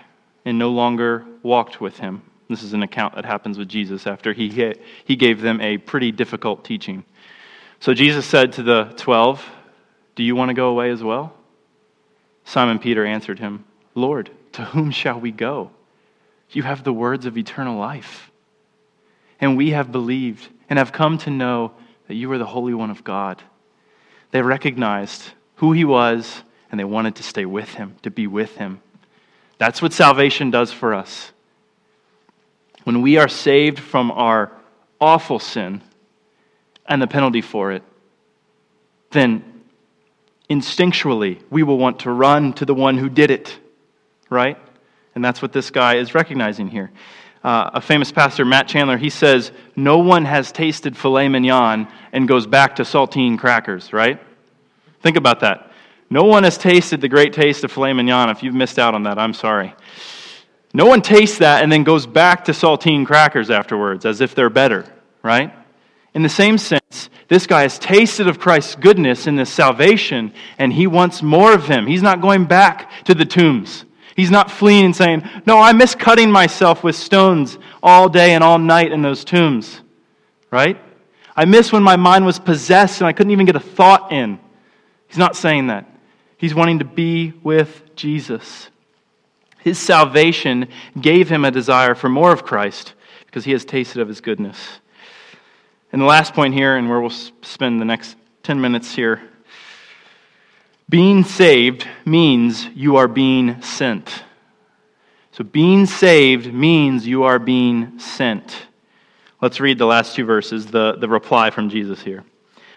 and 0.44 0.56
no 0.56 0.70
longer 0.70 1.26
walked 1.42 1.80
with 1.80 1.98
him. 1.98 2.22
This 2.48 2.62
is 2.62 2.74
an 2.74 2.84
account 2.84 3.16
that 3.16 3.24
happens 3.24 3.58
with 3.58 3.68
Jesus 3.68 4.06
after 4.06 4.32
he, 4.32 4.72
he 5.04 5.16
gave 5.16 5.40
them 5.40 5.60
a 5.60 5.78
pretty 5.78 6.12
difficult 6.12 6.64
teaching. 6.64 7.04
So 7.80 7.92
Jesus 7.92 8.24
said 8.24 8.52
to 8.52 8.62
the 8.62 8.94
twelve, 8.96 9.44
Do 10.14 10.22
you 10.22 10.36
want 10.36 10.50
to 10.50 10.54
go 10.54 10.68
away 10.68 10.90
as 10.90 11.02
well? 11.02 11.34
Simon 12.48 12.78
Peter 12.78 13.04
answered 13.04 13.38
him, 13.38 13.66
Lord, 13.94 14.30
to 14.52 14.64
whom 14.64 14.90
shall 14.90 15.20
we 15.20 15.30
go? 15.30 15.70
You 16.50 16.62
have 16.62 16.82
the 16.82 16.94
words 16.94 17.26
of 17.26 17.36
eternal 17.36 17.78
life. 17.78 18.30
And 19.38 19.54
we 19.54 19.72
have 19.72 19.92
believed 19.92 20.48
and 20.70 20.78
have 20.78 20.90
come 20.90 21.18
to 21.18 21.30
know 21.30 21.72
that 22.06 22.14
you 22.14 22.32
are 22.32 22.38
the 22.38 22.46
Holy 22.46 22.72
One 22.72 22.88
of 22.88 23.04
God. 23.04 23.42
They 24.30 24.40
recognized 24.40 25.32
who 25.56 25.72
he 25.72 25.84
was 25.84 26.42
and 26.70 26.80
they 26.80 26.84
wanted 26.84 27.16
to 27.16 27.22
stay 27.22 27.44
with 27.44 27.68
him, 27.74 27.96
to 28.00 28.10
be 28.10 28.26
with 28.26 28.56
him. 28.56 28.80
That's 29.58 29.82
what 29.82 29.92
salvation 29.92 30.50
does 30.50 30.72
for 30.72 30.94
us. 30.94 31.32
When 32.84 33.02
we 33.02 33.18
are 33.18 33.28
saved 33.28 33.78
from 33.78 34.10
our 34.10 34.50
awful 34.98 35.38
sin 35.38 35.82
and 36.86 37.02
the 37.02 37.06
penalty 37.06 37.42
for 37.42 37.72
it, 37.72 37.82
then 39.10 39.57
instinctually 40.50 41.42
we 41.50 41.62
will 41.62 41.78
want 41.78 42.00
to 42.00 42.10
run 42.10 42.52
to 42.54 42.64
the 42.64 42.74
one 42.74 42.96
who 42.98 43.08
did 43.08 43.30
it, 43.30 43.58
right? 44.30 44.58
And 45.14 45.24
that's 45.24 45.42
what 45.42 45.52
this 45.52 45.70
guy 45.70 45.96
is 45.96 46.14
recognizing 46.14 46.68
here. 46.68 46.90
Uh, 47.42 47.70
a 47.74 47.80
famous 47.80 48.10
pastor, 48.10 48.44
Matt 48.44 48.66
Chandler, 48.66 48.96
he 48.96 49.10
says, 49.10 49.52
No 49.76 49.98
one 49.98 50.24
has 50.24 50.50
tasted 50.50 50.96
filet 50.96 51.28
mignon 51.28 51.88
and 52.12 52.26
goes 52.26 52.46
back 52.46 52.76
to 52.76 52.82
saltine 52.82 53.38
crackers, 53.38 53.92
right? 53.92 54.20
Think 55.02 55.16
about 55.16 55.40
that. 55.40 55.70
No 56.10 56.24
one 56.24 56.44
has 56.44 56.58
tasted 56.58 57.00
the 57.00 57.08
great 57.08 57.32
taste 57.32 57.64
of 57.64 57.70
filet 57.70 57.92
mignon. 57.92 58.30
If 58.30 58.42
you've 58.42 58.54
missed 58.54 58.78
out 58.78 58.94
on 58.94 59.04
that, 59.04 59.18
I'm 59.18 59.34
sorry. 59.34 59.74
No 60.74 60.86
one 60.86 61.00
tastes 61.00 61.38
that 61.38 61.62
and 61.62 61.70
then 61.70 61.84
goes 61.84 62.06
back 62.06 62.44
to 62.44 62.52
saltine 62.52 63.06
crackers 63.06 63.50
afterwards 63.50 64.04
as 64.04 64.20
if 64.20 64.34
they're 64.34 64.50
better, 64.50 64.84
right? 65.22 65.54
In 66.14 66.22
the 66.22 66.28
same 66.28 66.58
sense, 66.58 67.10
this 67.28 67.46
guy 67.46 67.62
has 67.62 67.78
tasted 67.78 68.26
of 68.26 68.38
Christ's 68.38 68.74
goodness 68.74 69.26
in 69.26 69.36
this 69.36 69.50
salvation, 69.50 70.32
and 70.56 70.72
he 70.72 70.86
wants 70.86 71.22
more 71.22 71.52
of 71.52 71.66
him. 71.66 71.86
He's 71.86 72.02
not 72.02 72.22
going 72.22 72.46
back 72.46 72.90
to 73.04 73.14
the 73.14 73.26
tombs. 73.26 73.84
He's 74.16 74.30
not 74.30 74.50
fleeing 74.50 74.86
and 74.86 74.96
saying, 74.96 75.28
No, 75.46 75.58
I 75.58 75.72
miss 75.72 75.94
cutting 75.94 76.32
myself 76.32 76.82
with 76.82 76.96
stones 76.96 77.58
all 77.82 78.08
day 78.08 78.32
and 78.32 78.42
all 78.42 78.58
night 78.58 78.92
in 78.92 79.02
those 79.02 79.24
tombs. 79.24 79.80
Right? 80.50 80.80
I 81.36 81.44
miss 81.44 81.70
when 81.70 81.82
my 81.82 81.96
mind 81.96 82.26
was 82.26 82.38
possessed 82.38 83.00
and 83.00 83.06
I 83.06 83.12
couldn't 83.12 83.30
even 83.30 83.46
get 83.46 83.54
a 83.54 83.60
thought 83.60 84.10
in. 84.10 84.40
He's 85.06 85.18
not 85.18 85.36
saying 85.36 85.68
that. 85.68 85.88
He's 86.38 86.54
wanting 86.54 86.80
to 86.80 86.84
be 86.84 87.32
with 87.42 87.94
Jesus. 87.94 88.70
His 89.60 89.78
salvation 89.78 90.68
gave 91.00 91.28
him 91.28 91.44
a 91.44 91.50
desire 91.50 91.94
for 91.94 92.08
more 92.08 92.32
of 92.32 92.44
Christ 92.44 92.94
because 93.26 93.44
he 93.44 93.52
has 93.52 93.64
tasted 93.64 94.00
of 94.00 94.08
his 94.08 94.20
goodness. 94.20 94.80
And 95.92 96.00
the 96.02 96.06
last 96.06 96.34
point 96.34 96.54
here, 96.54 96.76
and 96.76 96.88
where 96.88 97.00
we'll 97.00 97.10
spend 97.10 97.80
the 97.80 97.84
next 97.84 98.16
10 98.42 98.60
minutes 98.60 98.94
here 98.94 99.22
being 100.90 101.22
saved 101.22 101.86
means 102.06 102.66
you 102.74 102.96
are 102.96 103.08
being 103.08 103.60
sent. 103.60 104.24
So, 105.32 105.44
being 105.44 105.84
saved 105.84 106.52
means 106.52 107.06
you 107.06 107.24
are 107.24 107.38
being 107.38 107.98
sent. 107.98 108.66
Let's 109.42 109.60
read 109.60 109.78
the 109.78 109.86
last 109.86 110.16
two 110.16 110.24
verses, 110.24 110.66
the, 110.66 110.96
the 110.98 111.08
reply 111.08 111.50
from 111.50 111.68
Jesus 111.68 112.00
here. 112.00 112.24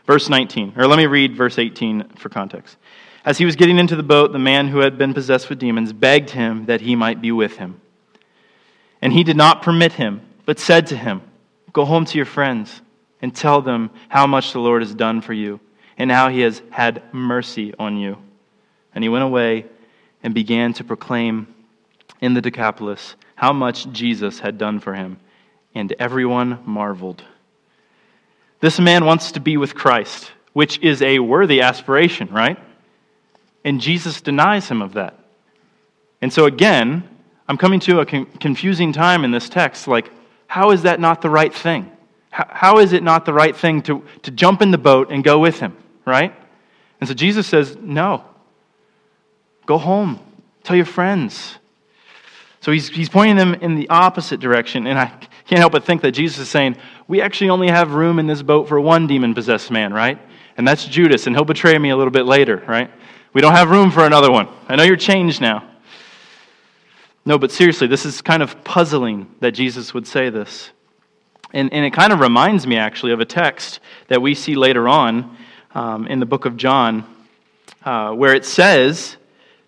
Verse 0.06 0.28
19, 0.28 0.74
or 0.76 0.88
let 0.88 0.97
me 0.97 1.06
read 1.06 1.36
verse 1.36 1.58
18 1.58 2.10
for 2.17 2.28
context. 2.28 2.76
As 3.24 3.38
he 3.38 3.45
was 3.45 3.56
getting 3.56 3.78
into 3.78 3.95
the 3.95 4.04
boat, 4.04 4.34
the 4.34 4.39
man 4.39 4.67
who 4.67 4.80
had 4.80 4.97
been 4.97 5.13
possessed 5.13 5.50
with 5.50 5.60
demons 5.60 5.93
begged 5.93 6.32
him 6.32 6.65
that 6.65 6.82
he 6.82 6.95
might 6.95 7.21
be 7.21 7.32
with 7.32 7.58
him. 7.58 7.80
And 9.02 9.13
he 9.13 9.24
did 9.24 9.38
not 9.38 9.62
permit 9.62 9.93
him, 9.93 10.21
but 10.45 10.60
said 10.60 10.88
to 10.88 10.97
him, 10.97 11.21
Go 11.71 11.86
home 11.86 12.06
to 12.06 12.17
your 12.17 12.26
friends 12.26 12.82
and 13.22 13.36
tell 13.36 13.62
them 13.62 13.92
how 14.10 14.28
much 14.28 14.54
the 14.54 14.60
Lord 14.60 14.82
has 14.82 14.94
done 14.94 15.22
for 15.22 15.34
you 15.34 15.60
and 15.98 16.12
how 16.12 16.30
he 16.30 16.42
has 16.42 16.62
had 16.72 17.04
mercy 17.14 17.74
on 17.78 17.98
you. 17.98 18.18
And 18.94 19.04
he 19.04 19.10
went 19.10 19.24
away 19.24 19.66
and 20.24 20.34
began 20.34 20.74
to 20.74 20.84
proclaim 20.84 21.48
in 22.20 22.34
the 22.34 22.42
Decapolis 22.42 23.16
how 23.36 23.54
much 23.54 23.92
Jesus 23.92 24.40
had 24.40 24.58
done 24.58 24.80
for 24.80 24.94
him, 24.94 25.18
and 25.74 25.92
everyone 25.98 26.60
marveled. 26.66 27.24
This 28.60 28.80
man 28.80 29.06
wants 29.06 29.32
to 29.32 29.40
be 29.40 29.58
with 29.58 29.74
Christ, 29.74 30.32
which 30.54 30.78
is 30.80 31.02
a 31.02 31.20
worthy 31.20 31.62
aspiration, 31.62 32.30
right? 32.32 32.60
And 33.66 33.82
Jesus 33.82 34.22
denies 34.22 34.70
him 34.70 34.82
of 34.82 34.94
that. 34.94 35.18
And 36.22 36.32
so, 36.32 36.46
again, 36.46 37.08
I'm 37.48 37.58
coming 37.58 37.80
to 37.82 38.00
a 38.00 38.06
confusing 38.06 38.94
time 38.94 39.26
in 39.26 39.32
this 39.32 39.50
text. 39.50 39.88
Like, 39.88 40.12
how 40.46 40.72
is 40.72 40.84
that 40.84 41.00
not 41.00 41.22
the 41.22 41.30
right 41.30 41.54
thing? 41.54 41.92
How 42.32 42.80
is 42.80 42.94
it 42.94 43.04
not 43.04 43.26
the 43.26 43.34
right 43.34 43.56
thing 43.56 43.82
to, 43.84 44.04
to 44.24 44.32
jump 44.32 44.62
in 44.62 44.72
the 44.72 44.78
boat 44.78 45.12
and 45.12 45.24
go 45.24 45.38
with 45.38 45.60
him? 45.60 45.76
right? 46.06 46.34
And 47.00 47.08
so 47.08 47.13
Jesus 47.13 47.48
says, 47.48 47.78
No. 47.80 48.26
Go 49.65 49.78
home. 49.78 50.20
Tell 50.63 50.76
your 50.76 50.86
friends. 50.86 51.58
So 52.60 52.72
he's, 52.72 52.89
he's 52.89 53.10
pointing 53.10 53.38
them 53.38 53.56
in 53.56 53.76
the 53.76 53.89
opposite 53.89 54.39
direction. 54.39 54.86
And 54.86 55.00
I 55.00 55.08
can't 55.46 55.60
help 55.60 55.72
but 55.72 55.84
think 55.84 56.02
that 56.02 56.12
Jesus 56.12 56.39
is 56.39 56.50
saying, 56.50 56.78
We 57.08 57.22
actually 57.22 57.50
only 57.50 57.70
have 57.70 57.94
room 57.94 58.20
in 58.20 58.28
this 58.28 58.41
boat 58.41 58.67
for 58.67 58.80
one 58.80 59.08
demon 59.08 59.34
possessed 59.34 59.72
man, 59.72 59.94
right? 59.94 60.20
And 60.58 60.67
that's 60.67 60.86
Judas, 60.86 61.28
and 61.28 61.36
he'll 61.36 61.46
betray 61.46 61.78
me 61.78 61.89
a 61.89 61.98
little 61.98 62.12
bit 62.12 62.26
later, 62.26 62.62
right? 62.67 62.91
We 63.34 63.41
don't 63.41 63.54
have 63.54 63.70
room 63.70 63.89
for 63.89 64.06
another 64.06 64.30
one. 64.30 64.50
I 64.67 64.76
know 64.76 64.84
you're 64.84 64.98
changed 64.98 65.39
now. 65.39 65.67
No, 67.24 67.38
but 67.38 67.52
seriously, 67.52 67.88
this 67.88 68.06
is 68.06 68.22
kind 68.22 68.44
of 68.44 68.63
puzzling 68.63 69.34
that 69.39 69.52
Jesus 69.52 69.94
would 69.94 70.06
say 70.06 70.30
this. 70.30 70.72
And, 71.54 71.72
and 71.74 71.86
it 71.86 71.92
kind 71.92 72.14
of 72.14 72.20
reminds 72.20 72.66
me, 72.66 72.78
actually, 72.78 73.12
of 73.12 73.20
a 73.20 73.26
text 73.26 73.80
that 74.08 74.22
we 74.22 74.36
see 74.36 74.56
later 74.56 74.88
on 74.88 75.38
um, 75.74 76.08
in 76.08 76.20
the 76.20 76.26
book 76.26 76.46
of 76.46 76.58
John, 76.58 77.04
uh, 77.84 78.14
where 78.14 78.34
it 78.34 78.46
says 78.46 79.18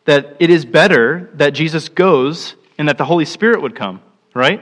that 0.05 0.37
it 0.39 0.49
is 0.49 0.65
better 0.65 1.29
that 1.35 1.51
Jesus 1.51 1.89
goes 1.89 2.55
and 2.77 2.87
that 2.89 2.97
the 2.97 3.05
Holy 3.05 3.25
Spirit 3.25 3.61
would 3.61 3.75
come, 3.75 4.01
right? 4.33 4.61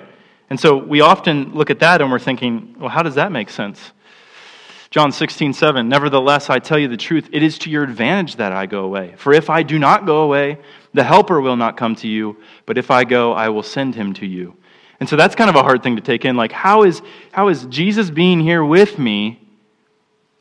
And 0.49 0.59
so 0.59 0.77
we 0.77 1.01
often 1.01 1.53
look 1.53 1.69
at 1.69 1.79
that 1.79 2.01
and 2.01 2.11
we're 2.11 2.19
thinking, 2.19 2.75
well, 2.79 2.89
how 2.89 3.03
does 3.03 3.15
that 3.15 3.31
make 3.31 3.49
sense? 3.49 3.91
John 4.89 5.13
16, 5.13 5.53
7. 5.53 5.87
Nevertheless, 5.87 6.49
I 6.49 6.59
tell 6.59 6.77
you 6.77 6.89
the 6.89 6.97
truth, 6.97 7.29
it 7.31 7.41
is 7.41 7.57
to 7.59 7.69
your 7.69 7.83
advantage 7.83 8.35
that 8.35 8.51
I 8.51 8.65
go 8.65 8.83
away. 8.83 9.15
For 9.17 9.31
if 9.31 9.49
I 9.49 9.63
do 9.63 9.79
not 9.79 10.05
go 10.05 10.23
away, 10.23 10.57
the 10.93 11.05
Helper 11.05 11.39
will 11.39 11.55
not 11.55 11.77
come 11.77 11.95
to 11.95 12.07
you, 12.09 12.35
but 12.65 12.77
if 12.77 12.91
I 12.91 13.05
go, 13.05 13.31
I 13.31 13.47
will 13.47 13.63
send 13.63 13.95
him 13.95 14.13
to 14.15 14.25
you. 14.25 14.57
And 15.01 15.09
so 15.09 15.15
that's 15.15 15.33
kind 15.33 15.49
of 15.49 15.55
a 15.55 15.63
hard 15.63 15.81
thing 15.81 15.95
to 15.95 16.01
take 16.01 16.25
in. 16.25 16.37
Like, 16.37 16.51
how 16.51 16.83
is, 16.83 17.01
how 17.31 17.47
is 17.47 17.65
Jesus 17.65 18.11
being 18.11 18.39
here 18.39 18.63
with 18.63 18.99
me 18.99 19.41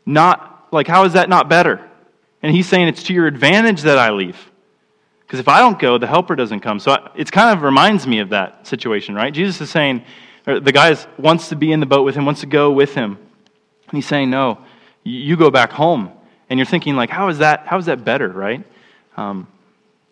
not 0.05 0.69
like, 0.71 0.87
how 0.87 1.05
is 1.07 1.15
that 1.15 1.31
not 1.31 1.49
better? 1.49 1.81
And 2.43 2.55
he's 2.55 2.69
saying 2.69 2.89
it's 2.89 3.03
to 3.05 3.15
your 3.15 3.27
advantage 3.27 3.81
that 3.83 3.97
I 3.97 4.11
leave. 4.11 4.37
Because 5.23 5.41
if 5.41 5.49
I 5.49 5.61
don't 5.61 5.79
go, 5.79 5.97
the 5.97 6.07
helper 6.07 6.37
doesn't 6.37 6.61
come. 6.61 6.79
So 6.79 6.95
it 7.17 7.33
kind 7.33 7.57
of 7.57 7.63
reminds 7.63 8.07
me 8.07 8.19
of 8.19 8.29
that 8.29 8.67
situation, 8.67 9.15
right? 9.15 9.33
Jesus 9.33 9.63
is 9.63 9.71
saying, 9.71 10.05
the 10.45 10.73
guy 10.73 10.95
wants 11.17 11.49
to 11.49 11.57
be 11.57 11.73
in 11.73 11.81
the 11.81 11.87
boat 11.87 12.03
with 12.03 12.15
him, 12.15 12.27
wants 12.27 12.41
to 12.41 12.47
go 12.47 12.71
with 12.71 12.95
him. 12.95 13.17
And 13.17 13.97
he's 13.97 14.07
saying, 14.07 14.29
no, 14.29 14.59
you 15.05 15.39
go 15.39 15.51
back 15.51 15.73
home. 15.73 16.13
And 16.51 16.59
you're 16.59 16.67
thinking, 16.67 16.97
like, 16.97 17.09
how 17.09 17.29
is 17.29 17.39
that, 17.39 17.67
how 17.67 17.79
is 17.79 17.87
that 17.87 18.05
better, 18.05 18.29
right? 18.29 18.63
Um, 19.17 19.47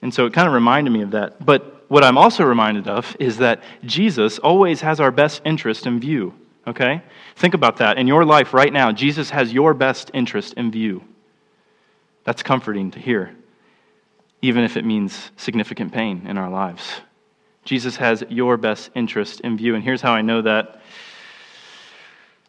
and 0.01 0.15
so 0.15 0.25
it 0.25 0.33
kind 0.33 0.49
of 0.49 0.55
reminded 0.55 0.91
me 0.91 1.03
of 1.03 1.11
that. 1.11 1.45
But 1.45 1.78
what 1.89 2.05
I'm 2.05 2.19
also 2.19 2.45
reminded 2.45 2.87
of 2.87 3.17
is 3.19 3.39
that 3.39 3.63
Jesus 3.85 4.39
always 4.39 4.83
has 4.83 5.01
our 5.01 5.11
best 5.11 5.43
interest 5.45 5.87
in 5.87 5.99
view. 5.99 6.35
Okay? 6.67 7.03
Think 7.37 7.55
about 7.55 7.79
that. 7.79 7.97
In 7.97 8.07
your 8.07 8.25
life 8.25 8.53
right 8.53 8.73
now, 8.73 8.93
Jesus 8.93 9.31
has 9.31 9.53
your 9.53 9.73
best 9.73 10.11
interest 10.13 10.55
in 10.55 10.71
view. 10.71 11.03
That's 12.25 12.43
comforting 12.43 12.91
to 12.91 12.99
hear, 12.99 13.35
even 14.43 14.65
if 14.65 14.77
it 14.77 14.85
means 14.85 15.31
significant 15.37 15.93
pain 15.93 16.27
in 16.27 16.37
our 16.37 16.51
lives. 16.51 17.01
Jesus 17.65 17.97
has 17.97 18.23
your 18.29 18.59
best 18.59 18.91
interest 18.95 19.41
in 19.41 19.57
view. 19.57 19.75
And 19.75 19.83
here's 19.83 20.03
how 20.03 20.13
I 20.13 20.21
know 20.21 20.43
that 20.43 20.83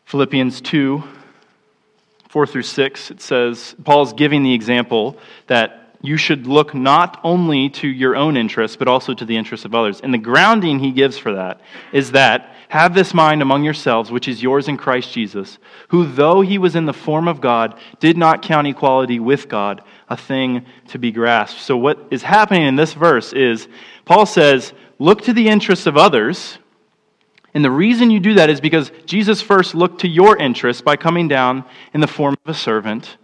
Philippians 0.06 0.62
2 0.62 1.04
4 2.30 2.46
through 2.46 2.62
6, 2.62 3.12
it 3.12 3.22
says, 3.22 3.76
Paul's 3.84 4.14
giving 4.14 4.44
the 4.44 4.54
example 4.54 5.18
that 5.48 5.89
you 6.02 6.16
should 6.16 6.48
look 6.48 6.74
not 6.74 7.20
only 7.24 7.70
to 7.70 7.88
your 7.88 8.16
own 8.16 8.38
interests, 8.38 8.78
but 8.78 8.88
also 8.88 9.14
to 9.14 9.26
the 9.26 9.36
interests 9.36 9.66
of 9.66 9.76
others. 9.76 10.00
And 10.00 10.14
the 10.14 10.18
grounding 10.18 10.80
he 10.80 10.92
gives 10.92 11.18
for 11.18 11.34
that 11.34 11.62
is 11.92 12.12
that 12.12 12.56
Have 12.70 12.94
this 12.94 13.16
mind 13.16 13.42
among 13.42 13.64
yourselves, 13.64 14.12
which 14.12 14.28
is 14.28 14.44
yours 14.44 14.68
in 14.68 14.78
Christ 14.78 15.12
Jesus, 15.12 15.58
who, 15.88 16.06
though 16.06 16.42
he 16.42 16.60
was 16.60 16.76
in 16.76 16.86
the 16.86 16.94
form 16.94 17.28
of 17.28 17.42
God, 17.42 17.80
did 18.00 18.16
not 18.16 18.44
count 18.44 18.68
equality 18.68 19.20
with 19.20 19.50
God 19.50 19.82
a 20.08 20.16
thing 20.16 20.66
to 20.90 21.00
be 21.00 21.12
grasped. 21.12 21.62
So, 21.62 21.76
what 21.76 21.98
is 22.12 22.22
happening 22.22 22.68
in 22.68 22.76
this 22.76 22.94
verse 22.94 23.34
is 23.34 23.68
Paul 24.06 24.26
says, 24.26 24.74
Look 25.00 25.24
to 25.24 25.34
the 25.34 25.48
interests 25.48 25.88
of 25.88 25.98
others. 25.98 26.60
And 27.54 27.66
the 27.66 27.72
reason 27.72 28.12
you 28.12 28.20
do 28.20 28.36
that 28.36 28.50
is 28.50 28.62
because 28.62 28.92
Jesus 29.06 29.42
first 29.42 29.74
looked 29.74 30.02
to 30.02 30.08
your 30.08 30.38
interests 30.38 30.82
by 30.82 30.96
coming 30.96 31.28
down 31.28 31.66
in 31.94 32.02
the 32.02 32.08
form 32.08 32.38
of 32.46 32.56
a 32.56 32.58
servant, 32.58 33.18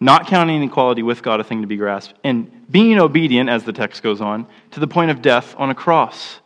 not 0.00 0.26
counting 0.26 0.62
equality 0.62 1.02
with 1.02 1.22
God 1.22 1.40
a 1.40 1.44
thing 1.44 1.60
to 1.60 1.66
be 1.66 1.76
grasped, 1.76 2.14
and 2.24 2.50
being 2.70 2.98
obedient, 2.98 3.50
as 3.50 3.64
the 3.64 3.72
text 3.72 4.02
goes 4.02 4.20
on, 4.20 4.46
to 4.70 4.80
the 4.80 4.86
point 4.86 5.10
of 5.10 5.20
death 5.20 5.54
on 5.58 5.68
a 5.68 5.74
cross. 5.74 6.40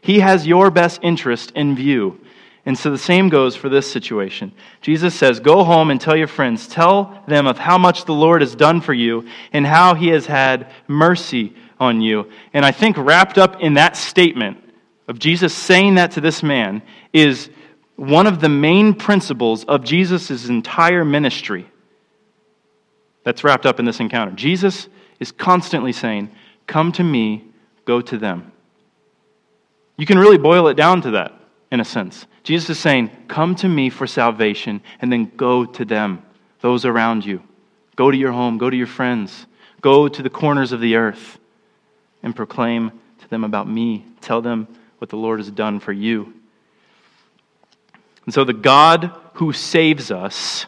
He 0.00 0.20
has 0.20 0.46
your 0.46 0.70
best 0.70 1.00
interest 1.02 1.52
in 1.54 1.76
view. 1.76 2.20
And 2.64 2.76
so 2.76 2.90
the 2.90 2.98
same 2.98 3.28
goes 3.28 3.54
for 3.54 3.68
this 3.68 3.90
situation. 3.90 4.52
Jesus 4.80 5.14
says, 5.14 5.38
Go 5.38 5.62
home 5.62 5.90
and 5.90 6.00
tell 6.00 6.16
your 6.16 6.26
friends, 6.26 6.66
tell 6.66 7.22
them 7.28 7.46
of 7.46 7.58
how 7.58 7.78
much 7.78 8.06
the 8.06 8.14
Lord 8.14 8.40
has 8.40 8.56
done 8.56 8.80
for 8.80 8.94
you 8.94 9.28
and 9.52 9.66
how 9.66 9.94
he 9.94 10.08
has 10.08 10.26
had 10.26 10.72
mercy 10.88 11.54
on 11.78 12.00
you. 12.00 12.30
And 12.52 12.64
I 12.64 12.72
think 12.72 12.96
wrapped 12.96 13.38
up 13.38 13.60
in 13.60 13.74
that 13.74 13.96
statement 13.96 14.58
of 15.06 15.18
Jesus 15.18 15.54
saying 15.54 15.94
that 15.96 16.12
to 16.12 16.20
this 16.20 16.42
man 16.42 16.82
is 17.12 17.50
one 17.94 18.26
of 18.26 18.40
the 18.40 18.48
main 18.48 18.94
principles 18.94 19.64
of 19.64 19.84
Jesus' 19.84 20.48
entire 20.48 21.04
ministry 21.04 21.70
that's 23.26 23.42
wrapped 23.42 23.66
up 23.66 23.80
in 23.80 23.84
this 23.84 23.98
encounter. 23.98 24.30
Jesus 24.30 24.86
is 25.18 25.32
constantly 25.32 25.92
saying, 25.92 26.30
Come 26.68 26.92
to 26.92 27.02
me, 27.02 27.44
go 27.84 28.00
to 28.00 28.16
them. 28.16 28.52
You 29.96 30.06
can 30.06 30.16
really 30.16 30.38
boil 30.38 30.68
it 30.68 30.74
down 30.74 31.02
to 31.02 31.10
that, 31.12 31.32
in 31.72 31.80
a 31.80 31.84
sense. 31.84 32.24
Jesus 32.44 32.70
is 32.70 32.78
saying, 32.78 33.10
Come 33.26 33.56
to 33.56 33.68
me 33.68 33.90
for 33.90 34.06
salvation, 34.06 34.80
and 35.00 35.12
then 35.12 35.32
go 35.36 35.64
to 35.64 35.84
them, 35.84 36.22
those 36.60 36.84
around 36.84 37.26
you. 37.26 37.42
Go 37.96 38.12
to 38.12 38.16
your 38.16 38.30
home, 38.30 38.58
go 38.58 38.70
to 38.70 38.76
your 38.76 38.86
friends, 38.86 39.46
go 39.80 40.06
to 40.06 40.22
the 40.22 40.30
corners 40.30 40.70
of 40.70 40.80
the 40.80 40.94
earth, 40.94 41.40
and 42.22 42.36
proclaim 42.36 42.92
to 43.18 43.28
them 43.28 43.42
about 43.42 43.68
me. 43.68 44.06
Tell 44.20 44.40
them 44.40 44.68
what 44.98 45.10
the 45.10 45.16
Lord 45.16 45.40
has 45.40 45.50
done 45.50 45.80
for 45.80 45.92
you. 45.92 46.32
And 48.24 48.32
so, 48.32 48.44
the 48.44 48.52
God 48.52 49.10
who 49.34 49.52
saves 49.52 50.12
us 50.12 50.66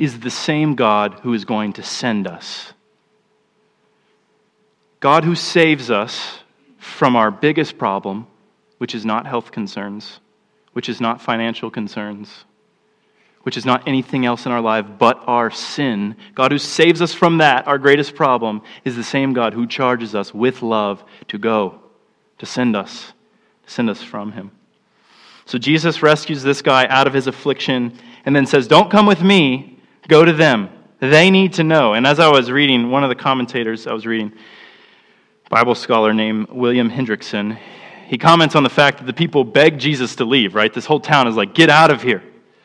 is 0.00 0.20
the 0.20 0.30
same 0.30 0.74
God 0.74 1.20
who 1.22 1.34
is 1.34 1.44
going 1.44 1.74
to 1.74 1.82
send 1.82 2.26
us. 2.26 2.72
God 4.98 5.24
who 5.24 5.34
saves 5.34 5.90
us 5.90 6.38
from 6.78 7.16
our 7.16 7.30
biggest 7.30 7.76
problem, 7.76 8.26
which 8.78 8.94
is 8.94 9.04
not 9.04 9.26
health 9.26 9.52
concerns, 9.52 10.18
which 10.72 10.88
is 10.88 11.02
not 11.02 11.20
financial 11.20 11.70
concerns, 11.70 12.46
which 13.42 13.58
is 13.58 13.66
not 13.66 13.86
anything 13.86 14.24
else 14.24 14.46
in 14.46 14.52
our 14.52 14.62
life 14.62 14.86
but 14.98 15.22
our 15.26 15.50
sin. 15.50 16.16
God 16.34 16.50
who 16.50 16.58
saves 16.58 17.02
us 17.02 17.12
from 17.12 17.38
that, 17.38 17.66
our 17.68 17.78
greatest 17.78 18.14
problem, 18.14 18.62
is 18.86 18.96
the 18.96 19.04
same 19.04 19.34
God 19.34 19.52
who 19.52 19.66
charges 19.66 20.14
us 20.14 20.32
with 20.32 20.62
love 20.62 21.04
to 21.28 21.36
go, 21.36 21.78
to 22.38 22.46
send 22.46 22.74
us, 22.74 23.12
to 23.66 23.70
send 23.70 23.90
us 23.90 24.02
from 24.02 24.32
Him. 24.32 24.50
So 25.44 25.58
Jesus 25.58 26.00
rescues 26.02 26.42
this 26.42 26.62
guy 26.62 26.86
out 26.86 27.08
of 27.08 27.12
his 27.12 27.26
affliction 27.26 27.98
and 28.24 28.36
then 28.36 28.46
says, 28.46 28.68
Don't 28.68 28.88
come 28.88 29.04
with 29.04 29.20
me, 29.20 29.69
go 30.08 30.24
to 30.24 30.32
them. 30.32 30.68
They 31.00 31.30
need 31.30 31.54
to 31.54 31.64
know. 31.64 31.94
And 31.94 32.06
as 32.06 32.20
I 32.20 32.28
was 32.28 32.50
reading, 32.50 32.90
one 32.90 33.04
of 33.04 33.08
the 33.08 33.14
commentators 33.14 33.86
I 33.86 33.92
was 33.92 34.06
reading, 34.06 34.32
Bible 35.48 35.74
scholar 35.74 36.12
named 36.12 36.48
William 36.50 36.90
Hendriksen, 36.90 37.58
he 38.06 38.18
comments 38.18 38.54
on 38.54 38.62
the 38.62 38.70
fact 38.70 38.98
that 38.98 39.06
the 39.06 39.12
people 39.12 39.44
beg 39.44 39.78
Jesus 39.78 40.16
to 40.16 40.24
leave, 40.24 40.54
right? 40.54 40.72
This 40.72 40.84
whole 40.84 41.00
town 41.00 41.28
is 41.28 41.36
like, 41.36 41.54
get 41.54 41.70
out 41.70 41.90
of 41.90 42.02
here. 42.02 42.22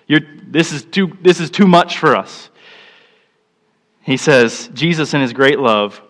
You're, 0.08 0.22
this, 0.48 0.72
is 0.72 0.84
too, 0.84 1.18
this 1.22 1.40
is 1.40 1.50
too 1.50 1.68
much 1.68 1.98
for 1.98 2.16
us. 2.16 2.50
He 4.02 4.18
says, 4.18 4.70
Jesus, 4.74 5.14
in 5.14 5.22
his 5.22 5.34
great 5.34 5.60
love, 5.60 6.02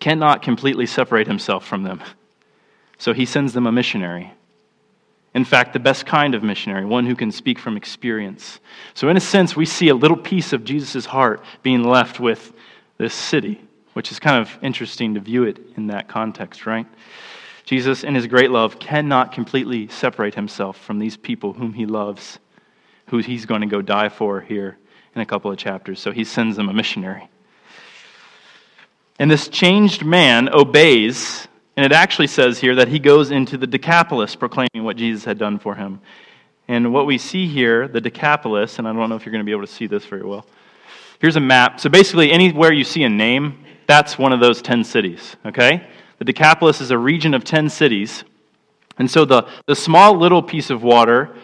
cannot 0.00 0.42
completely 0.42 0.86
separate 0.86 1.26
himself 1.26 1.66
from 1.66 1.82
them. 1.82 2.02
So 2.98 3.12
he 3.12 3.24
sends 3.24 3.52
them 3.52 3.66
a 3.66 3.72
missionary. 3.72 4.32
In 5.34 5.44
fact, 5.44 5.72
the 5.72 5.80
best 5.80 6.06
kind 6.06 6.34
of 6.34 6.42
missionary, 6.42 6.84
one 6.84 7.06
who 7.06 7.16
can 7.16 7.32
speak 7.32 7.58
from 7.58 7.76
experience. 7.76 8.60
So, 8.94 9.08
in 9.08 9.16
a 9.16 9.20
sense, 9.20 9.56
we 9.56 9.66
see 9.66 9.88
a 9.88 9.94
little 9.94 10.16
piece 10.16 10.52
of 10.52 10.64
Jesus' 10.64 11.06
heart 11.06 11.42
being 11.62 11.82
left 11.82 12.20
with 12.20 12.52
this 12.98 13.14
city 13.14 13.60
which 13.94 14.10
is 14.10 14.18
kind 14.18 14.36
of 14.36 14.58
interesting 14.62 15.14
to 15.14 15.20
view 15.20 15.44
it 15.44 15.58
in 15.76 15.86
that 15.86 16.08
context, 16.08 16.66
right? 16.66 16.86
Jesus, 17.64 18.04
in 18.04 18.14
his 18.14 18.26
great 18.26 18.50
love, 18.50 18.78
cannot 18.78 19.32
completely 19.32 19.88
separate 19.88 20.34
himself 20.34 20.76
from 20.76 20.98
these 20.98 21.16
people 21.16 21.54
whom 21.54 21.72
he 21.72 21.86
loves, 21.86 22.38
who 23.06 23.18
he's 23.18 23.46
going 23.46 23.62
to 23.62 23.66
go 23.66 23.80
die 23.80 24.10
for 24.10 24.40
here 24.40 24.76
in 25.14 25.22
a 25.22 25.26
couple 25.26 25.50
of 25.50 25.56
chapters. 25.56 26.00
So 26.00 26.10
he 26.10 26.24
sends 26.24 26.56
them 26.56 26.68
a 26.68 26.74
missionary. 26.74 27.30
And 29.18 29.30
this 29.30 29.48
changed 29.48 30.04
man 30.04 30.52
obeys, 30.52 31.46
and 31.76 31.84
it 31.84 31.92
actually 31.92 32.28
says 32.28 32.58
here 32.58 32.76
that 32.76 32.88
he 32.88 32.98
goes 32.98 33.30
into 33.30 33.56
the 33.58 33.66
Decapolis 33.66 34.36
proclaiming 34.36 34.84
what 34.84 34.96
Jesus 34.96 35.24
had 35.24 35.38
done 35.38 35.58
for 35.58 35.74
him. 35.74 36.00
And 36.68 36.92
what 36.92 37.06
we 37.06 37.18
see 37.18 37.46
here, 37.46 37.88
the 37.88 38.00
Decapolis, 38.00 38.78
and 38.78 38.88
I 38.88 38.92
don't 38.92 39.08
know 39.08 39.16
if 39.16 39.26
you're 39.26 39.32
going 39.32 39.44
to 39.44 39.46
be 39.46 39.52
able 39.52 39.66
to 39.66 39.72
see 39.72 39.86
this 39.86 40.04
very 40.04 40.22
well. 40.22 40.46
Here's 41.18 41.36
a 41.36 41.40
map. 41.40 41.80
So 41.80 41.90
basically, 41.90 42.32
anywhere 42.32 42.72
you 42.72 42.84
see 42.84 43.02
a 43.02 43.08
name, 43.08 43.64
that's 43.86 44.18
one 44.18 44.32
of 44.32 44.40
those 44.40 44.62
10 44.62 44.84
cities, 44.84 45.36
okay? 45.44 45.86
The 46.18 46.24
Decapolis 46.24 46.80
is 46.80 46.90
a 46.90 46.98
region 46.98 47.34
of 47.34 47.44
10 47.44 47.68
cities. 47.68 48.24
And 48.98 49.10
so 49.10 49.24
the, 49.24 49.46
the 49.66 49.74
small 49.74 50.16
little 50.16 50.42
piece 50.42 50.70
of 50.70 50.82
water 50.82 51.36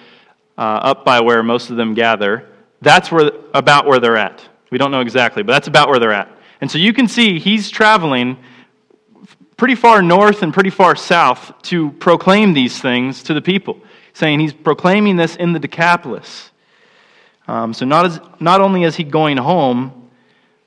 uh, 0.56 0.60
up 0.60 1.04
by 1.04 1.20
where 1.20 1.42
most 1.42 1.70
of 1.70 1.76
them 1.76 1.94
gather, 1.94 2.46
that's 2.80 3.10
where, 3.10 3.30
about 3.52 3.86
where 3.86 3.98
they're 3.98 4.16
at. 4.16 4.46
We 4.70 4.78
don't 4.78 4.90
know 4.90 5.00
exactly, 5.00 5.42
but 5.42 5.52
that's 5.52 5.68
about 5.68 5.88
where 5.88 5.98
they're 5.98 6.12
at. 6.12 6.30
And 6.60 6.70
so 6.70 6.78
you 6.78 6.92
can 6.92 7.08
see 7.08 7.38
he's 7.38 7.68
traveling 7.68 8.38
pretty 9.60 9.74
far 9.74 10.00
north 10.00 10.42
and 10.42 10.54
pretty 10.54 10.70
far 10.70 10.96
south 10.96 11.52
to 11.60 11.90
proclaim 11.92 12.54
these 12.54 12.80
things 12.80 13.22
to 13.24 13.34
the 13.34 13.42
people, 13.42 13.78
saying 14.14 14.40
he's 14.40 14.54
proclaiming 14.54 15.16
this 15.16 15.36
in 15.36 15.52
the 15.52 15.58
Decapolis. 15.58 16.50
Um, 17.46 17.74
so 17.74 17.84
not, 17.84 18.06
as, 18.06 18.20
not 18.40 18.62
only 18.62 18.84
is 18.84 18.96
he 18.96 19.04
going 19.04 19.36
home, 19.36 20.08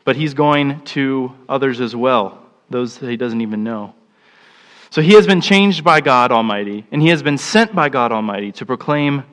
but 0.03 0.15
he's 0.15 0.35
going 0.35 0.79
to 0.81 1.33
others 1.49 1.81
as 1.81 1.95
well, 1.95 2.45
those 2.69 2.99
that 2.99 3.09
he 3.09 3.17
doesn't 3.17 3.41
even 3.41 3.63
know. 3.63 3.95
So 4.91 5.01
he 5.01 5.13
has 5.13 5.25
been 5.25 5.41
changed 5.41 5.83
by 5.83 5.99
God 5.99 6.31
Almighty, 6.31 6.85
and 6.91 7.01
he 7.01 7.07
has 7.07 7.23
been 7.23 7.39
sent 7.39 7.73
by 7.73 7.89
God 7.89 8.11
Almighty 8.11 8.51
to 8.51 8.65
proclaim 8.67 9.23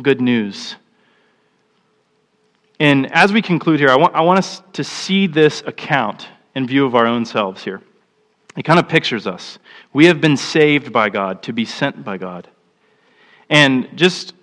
good 0.00 0.22
news. 0.22 0.76
And 2.78 3.12
as 3.12 3.34
we 3.34 3.42
conclude 3.42 3.80
here, 3.80 3.90
I 3.90 3.96
want, 3.96 4.14
I 4.14 4.22
want 4.22 4.38
us 4.38 4.62
to 4.72 4.82
see 4.82 5.26
this 5.26 5.62
account 5.66 6.26
in 6.54 6.66
view 6.66 6.86
of 6.86 6.94
our 6.94 7.04
own 7.04 7.26
selves 7.26 7.62
here. 7.62 7.82
It 8.56 8.64
kind 8.64 8.78
of 8.78 8.88
pictures 8.88 9.26
us. 9.26 9.58
We 9.92 10.06
have 10.06 10.20
been 10.20 10.36
saved 10.36 10.92
by 10.92 11.08
God 11.08 11.42
to 11.44 11.52
be 11.52 11.64
sent 11.64 12.04
by 12.04 12.18
God. 12.18 12.48
And 13.48 13.88
just 13.96 14.34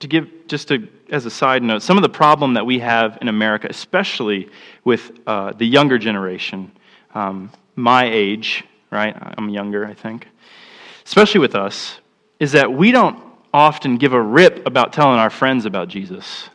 to 0.00 0.06
give, 0.06 0.28
just 0.48 0.68
to 0.68 0.88
as 1.10 1.26
a 1.26 1.30
side 1.30 1.62
note, 1.62 1.82
some 1.82 1.96
of 1.96 2.02
the 2.02 2.08
problem 2.08 2.54
that 2.54 2.66
we 2.66 2.78
have 2.80 3.18
in 3.20 3.28
America, 3.28 3.66
especially 3.70 4.48
with 4.84 5.12
uh, 5.26 5.52
the 5.52 5.66
younger 5.66 5.98
generation, 5.98 6.72
um, 7.14 7.50
my 7.76 8.04
age, 8.10 8.64
right? 8.90 9.14
I'm 9.38 9.48
younger, 9.48 9.86
I 9.86 9.94
think. 9.94 10.28
Especially 11.04 11.40
with 11.40 11.54
us, 11.54 12.00
is 12.40 12.52
that 12.52 12.72
we 12.72 12.90
don't 12.90 13.22
often 13.52 13.96
give 13.96 14.12
a 14.12 14.20
rip 14.20 14.66
about 14.66 14.92
telling 14.92 15.18
our 15.18 15.30
friends 15.30 15.66
about 15.66 15.88
Jesus. 15.88 16.48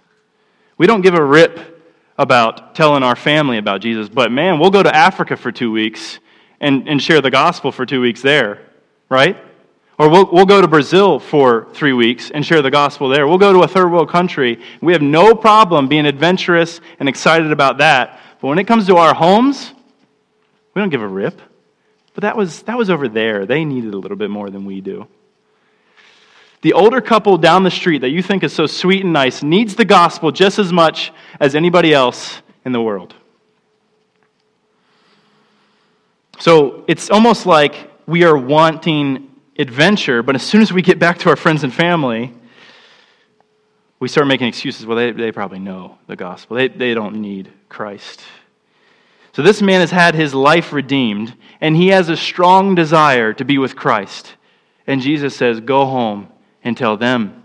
We 0.77 0.87
don't 0.87 1.01
give 1.01 1.13
a 1.13 1.23
rip 1.23 1.77
about 2.17 2.75
telling 2.75 3.03
our 3.03 3.15
family 3.15 3.57
about 3.57 3.81
Jesus, 3.81 4.09
but 4.09 4.31
man, 4.31 4.59
we'll 4.59 4.71
go 4.71 4.83
to 4.83 4.93
Africa 4.93 5.37
for 5.37 5.51
two 5.51 5.71
weeks 5.71 6.19
and, 6.59 6.87
and 6.87 7.01
share 7.01 7.21
the 7.21 7.31
gospel 7.31 7.71
for 7.71 7.85
two 7.85 8.01
weeks 8.01 8.21
there, 8.21 8.59
right? 9.09 9.37
Or 9.97 10.09
we'll, 10.09 10.31
we'll 10.31 10.45
go 10.45 10.61
to 10.61 10.67
Brazil 10.67 11.19
for 11.19 11.67
three 11.73 11.91
weeks 11.93 12.31
and 12.31 12.45
share 12.45 12.61
the 12.61 12.71
gospel 12.71 13.09
there. 13.09 13.27
We'll 13.27 13.37
go 13.37 13.51
to 13.51 13.63
a 13.63 13.67
third 13.67 13.91
world 13.91 14.09
country. 14.09 14.61
We 14.81 14.93
have 14.93 15.01
no 15.01 15.35
problem 15.35 15.87
being 15.87 16.05
adventurous 16.05 16.79
and 16.99 17.09
excited 17.09 17.51
about 17.51 17.79
that. 17.79 18.19
But 18.39 18.47
when 18.47 18.59
it 18.59 18.65
comes 18.65 18.87
to 18.87 18.95
our 18.95 19.13
homes, 19.13 19.73
we 20.73 20.81
don't 20.81 20.89
give 20.89 21.01
a 21.01 21.07
rip. 21.07 21.41
But 22.13 22.21
that 22.21 22.37
was, 22.37 22.61
that 22.63 22.77
was 22.77 22.89
over 22.89 23.09
there. 23.09 23.45
They 23.45 23.65
needed 23.65 23.93
a 23.93 23.97
little 23.97 24.15
bit 24.17 24.29
more 24.29 24.49
than 24.49 24.65
we 24.65 24.79
do. 24.79 25.07
The 26.61 26.73
older 26.73 27.01
couple 27.01 27.37
down 27.37 27.63
the 27.63 27.71
street 27.71 27.99
that 27.99 28.09
you 28.09 28.21
think 28.21 28.43
is 28.43 28.53
so 28.53 28.67
sweet 28.67 29.03
and 29.03 29.13
nice 29.13 29.43
needs 29.43 29.75
the 29.75 29.85
gospel 29.85 30.31
just 30.31 30.59
as 30.59 30.73
much 30.73 31.11
as 31.39 31.55
anybody 31.55 31.93
else 31.93 32.41
in 32.65 32.71
the 32.71 32.81
world. 32.81 33.15
So 36.39 36.85
it's 36.87 37.09
almost 37.09 37.45
like 37.45 37.91
we 38.07 38.23
are 38.23 38.37
wanting 38.37 39.29
adventure, 39.57 40.23
but 40.23 40.35
as 40.35 40.41
soon 40.41 40.61
as 40.61 40.71
we 40.71 40.81
get 40.81 40.97
back 40.97 41.19
to 41.19 41.29
our 41.29 41.35
friends 41.35 41.65
and 41.65 41.73
family, 41.73 42.33
we 43.99 44.07
start 44.07 44.25
making 44.27 44.47
excuses. 44.47 44.85
Well, 44.85 44.97
they, 44.97 45.11
they 45.11 45.33
probably 45.33 45.59
know 45.59 45.97
the 46.07 46.15
gospel, 46.15 46.55
they, 46.55 46.69
they 46.69 46.93
don't 46.93 47.21
need 47.21 47.51
Christ. 47.67 48.21
So 49.33 49.43
this 49.43 49.61
man 49.61 49.81
has 49.81 49.91
had 49.91 50.15
his 50.15 50.33
life 50.33 50.71
redeemed, 50.71 51.35
and 51.59 51.75
he 51.75 51.89
has 51.89 52.07
a 52.07 52.17
strong 52.17 52.73
desire 52.73 53.33
to 53.33 53.45
be 53.45 53.57
with 53.57 53.75
Christ. 53.75 54.35
And 54.87 55.01
Jesus 55.01 55.35
says, 55.35 55.59
Go 55.59 55.85
home 55.85 56.29
and 56.63 56.75
tell 56.77 56.95
them 56.95 57.43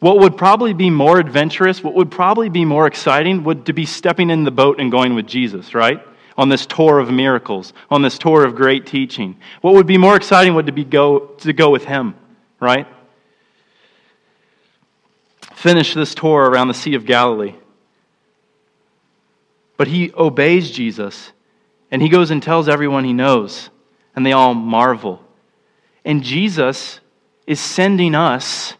What 0.00 0.18
would 0.18 0.36
probably 0.36 0.74
be 0.74 0.90
more 0.90 1.20
adventurous, 1.20 1.84
what 1.84 1.94
would 1.94 2.10
probably 2.10 2.48
be 2.48 2.64
more 2.64 2.88
exciting, 2.88 3.44
would 3.44 3.66
to 3.66 3.72
be 3.72 3.86
stepping 3.86 4.28
in 4.28 4.42
the 4.42 4.50
boat 4.50 4.80
and 4.80 4.90
going 4.90 5.14
with 5.14 5.26
Jesus, 5.26 5.72
right? 5.72 6.02
On 6.36 6.48
this 6.48 6.66
tour 6.66 6.98
of 6.98 7.10
miracles, 7.10 7.72
on 7.90 8.02
this 8.02 8.18
tour 8.18 8.44
of 8.44 8.54
great 8.54 8.86
teaching. 8.86 9.36
What 9.62 9.74
would 9.74 9.86
be 9.86 9.96
more 9.96 10.16
exciting 10.16 10.54
would 10.54 10.66
to 10.66 10.72
be 10.72 10.84
go 10.84 11.18
to 11.38 11.52
go 11.52 11.70
with 11.70 11.84
him, 11.84 12.14
right? 12.60 12.86
Finish 15.54 15.94
this 15.94 16.14
tour 16.14 16.42
around 16.42 16.68
the 16.68 16.74
Sea 16.74 16.94
of 16.94 17.06
Galilee. 17.06 17.54
But 19.76 19.88
he 19.88 20.12
obeys 20.12 20.70
Jesus, 20.70 21.32
and 21.90 22.02
he 22.02 22.08
goes 22.08 22.30
and 22.30 22.42
tells 22.42 22.68
everyone 22.68 23.04
he 23.04 23.12
knows, 23.12 23.70
and 24.14 24.24
they 24.24 24.32
all 24.32 24.54
marvel. 24.54 25.22
And 26.04 26.22
Jesus 26.22 27.00
is 27.46 27.60
sending 27.60 28.14
us 28.14 28.74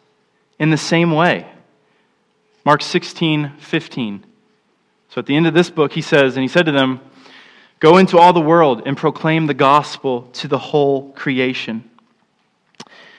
in 0.58 0.70
the 0.70 0.76
same 0.76 1.12
way. 1.12 1.46
Mark 2.64 2.82
16, 2.82 3.52
15. 3.58 4.26
So 5.08 5.20
at 5.20 5.26
the 5.26 5.36
end 5.36 5.46
of 5.46 5.54
this 5.54 5.70
book, 5.70 5.92
he 5.92 6.02
says, 6.02 6.36
And 6.36 6.42
he 6.42 6.48
said 6.48 6.66
to 6.66 6.72
them, 6.72 7.00
Go 7.78 7.98
into 7.98 8.18
all 8.18 8.32
the 8.32 8.40
world 8.40 8.82
and 8.86 8.96
proclaim 8.96 9.46
the 9.46 9.54
gospel 9.54 10.28
to 10.34 10.48
the 10.48 10.58
whole 10.58 11.10
creation. 11.12 11.88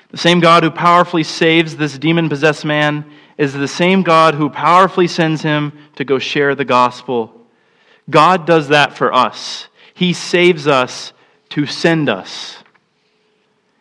The 0.09 0.17
same 0.17 0.39
God 0.39 0.63
who 0.63 0.71
powerfully 0.71 1.23
saves 1.23 1.75
this 1.75 1.97
demon 1.97 2.29
possessed 2.29 2.65
man 2.65 3.05
is 3.37 3.53
the 3.53 3.67
same 3.67 4.03
God 4.03 4.35
who 4.35 4.49
powerfully 4.49 5.07
sends 5.07 5.41
him 5.41 5.73
to 5.95 6.05
go 6.05 6.17
share 6.17 6.55
the 6.55 6.65
gospel. 6.65 7.33
God 8.09 8.47
does 8.47 8.69
that 8.69 8.93
for 8.93 9.13
us. 9.13 9.67
He 9.93 10.13
saves 10.13 10.65
us 10.67 11.13
to 11.49 11.65
send 11.65 12.09
us. 12.09 12.63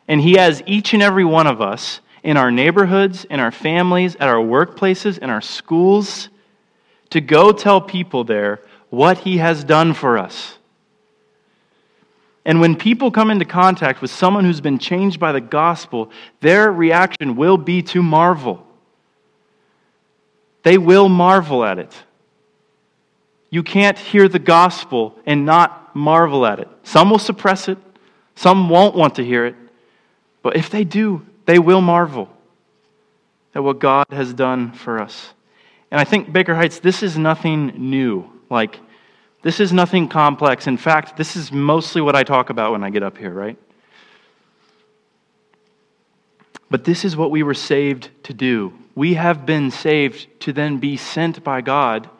And 0.08 0.20
He 0.20 0.34
has 0.34 0.62
each 0.66 0.94
and 0.94 1.02
every 1.02 1.24
one 1.24 1.46
of 1.46 1.60
us 1.60 2.00
in 2.22 2.36
our 2.36 2.50
neighborhoods, 2.50 3.24
in 3.24 3.40
our 3.40 3.50
families, 3.50 4.16
at 4.16 4.28
our 4.28 4.42
workplaces, 4.42 5.18
in 5.18 5.30
our 5.30 5.40
schools, 5.40 6.28
to 7.10 7.20
go 7.20 7.52
tell 7.52 7.80
people 7.80 8.24
there 8.24 8.60
what 8.90 9.18
He 9.18 9.38
has 9.38 9.62
done 9.64 9.94
for 9.94 10.18
us. 10.18 10.55
And 12.46 12.60
when 12.60 12.76
people 12.76 13.10
come 13.10 13.32
into 13.32 13.44
contact 13.44 14.00
with 14.00 14.12
someone 14.12 14.44
who's 14.44 14.60
been 14.60 14.78
changed 14.78 15.18
by 15.18 15.32
the 15.32 15.40
gospel, 15.40 16.12
their 16.40 16.70
reaction 16.70 17.34
will 17.34 17.58
be 17.58 17.82
to 17.82 18.04
marvel. 18.04 18.64
They 20.62 20.78
will 20.78 21.08
marvel 21.08 21.64
at 21.64 21.80
it. 21.80 21.92
You 23.50 23.64
can't 23.64 23.98
hear 23.98 24.28
the 24.28 24.38
gospel 24.38 25.18
and 25.26 25.44
not 25.44 25.94
marvel 25.96 26.46
at 26.46 26.60
it. 26.60 26.68
Some 26.84 27.10
will 27.10 27.18
suppress 27.18 27.68
it, 27.68 27.78
some 28.36 28.68
won't 28.68 28.94
want 28.94 29.16
to 29.16 29.24
hear 29.24 29.44
it. 29.44 29.56
But 30.42 30.56
if 30.56 30.70
they 30.70 30.84
do, 30.84 31.26
they 31.46 31.58
will 31.58 31.80
marvel 31.80 32.28
at 33.56 33.64
what 33.64 33.80
God 33.80 34.06
has 34.10 34.32
done 34.32 34.70
for 34.70 35.00
us. 35.00 35.32
And 35.90 36.00
I 36.00 36.04
think, 36.04 36.32
Baker 36.32 36.54
Heights, 36.54 36.78
this 36.78 37.02
is 37.02 37.18
nothing 37.18 37.72
new. 37.90 38.30
Like, 38.48 38.78
this 39.46 39.60
is 39.60 39.72
nothing 39.72 40.08
complex. 40.08 40.66
In 40.66 40.76
fact, 40.76 41.16
this 41.16 41.36
is 41.36 41.52
mostly 41.52 42.02
what 42.02 42.16
I 42.16 42.24
talk 42.24 42.50
about 42.50 42.72
when 42.72 42.82
I 42.82 42.90
get 42.90 43.04
up 43.04 43.16
here, 43.16 43.30
right? 43.30 43.56
But 46.68 46.82
this 46.82 47.04
is 47.04 47.16
what 47.16 47.30
we 47.30 47.44
were 47.44 47.54
saved 47.54 48.10
to 48.24 48.34
do. 48.34 48.72
We 48.96 49.14
have 49.14 49.46
been 49.46 49.70
saved 49.70 50.26
to 50.40 50.52
then 50.52 50.78
be 50.78 50.96
sent 50.96 51.44
by 51.44 51.60
God 51.60 52.10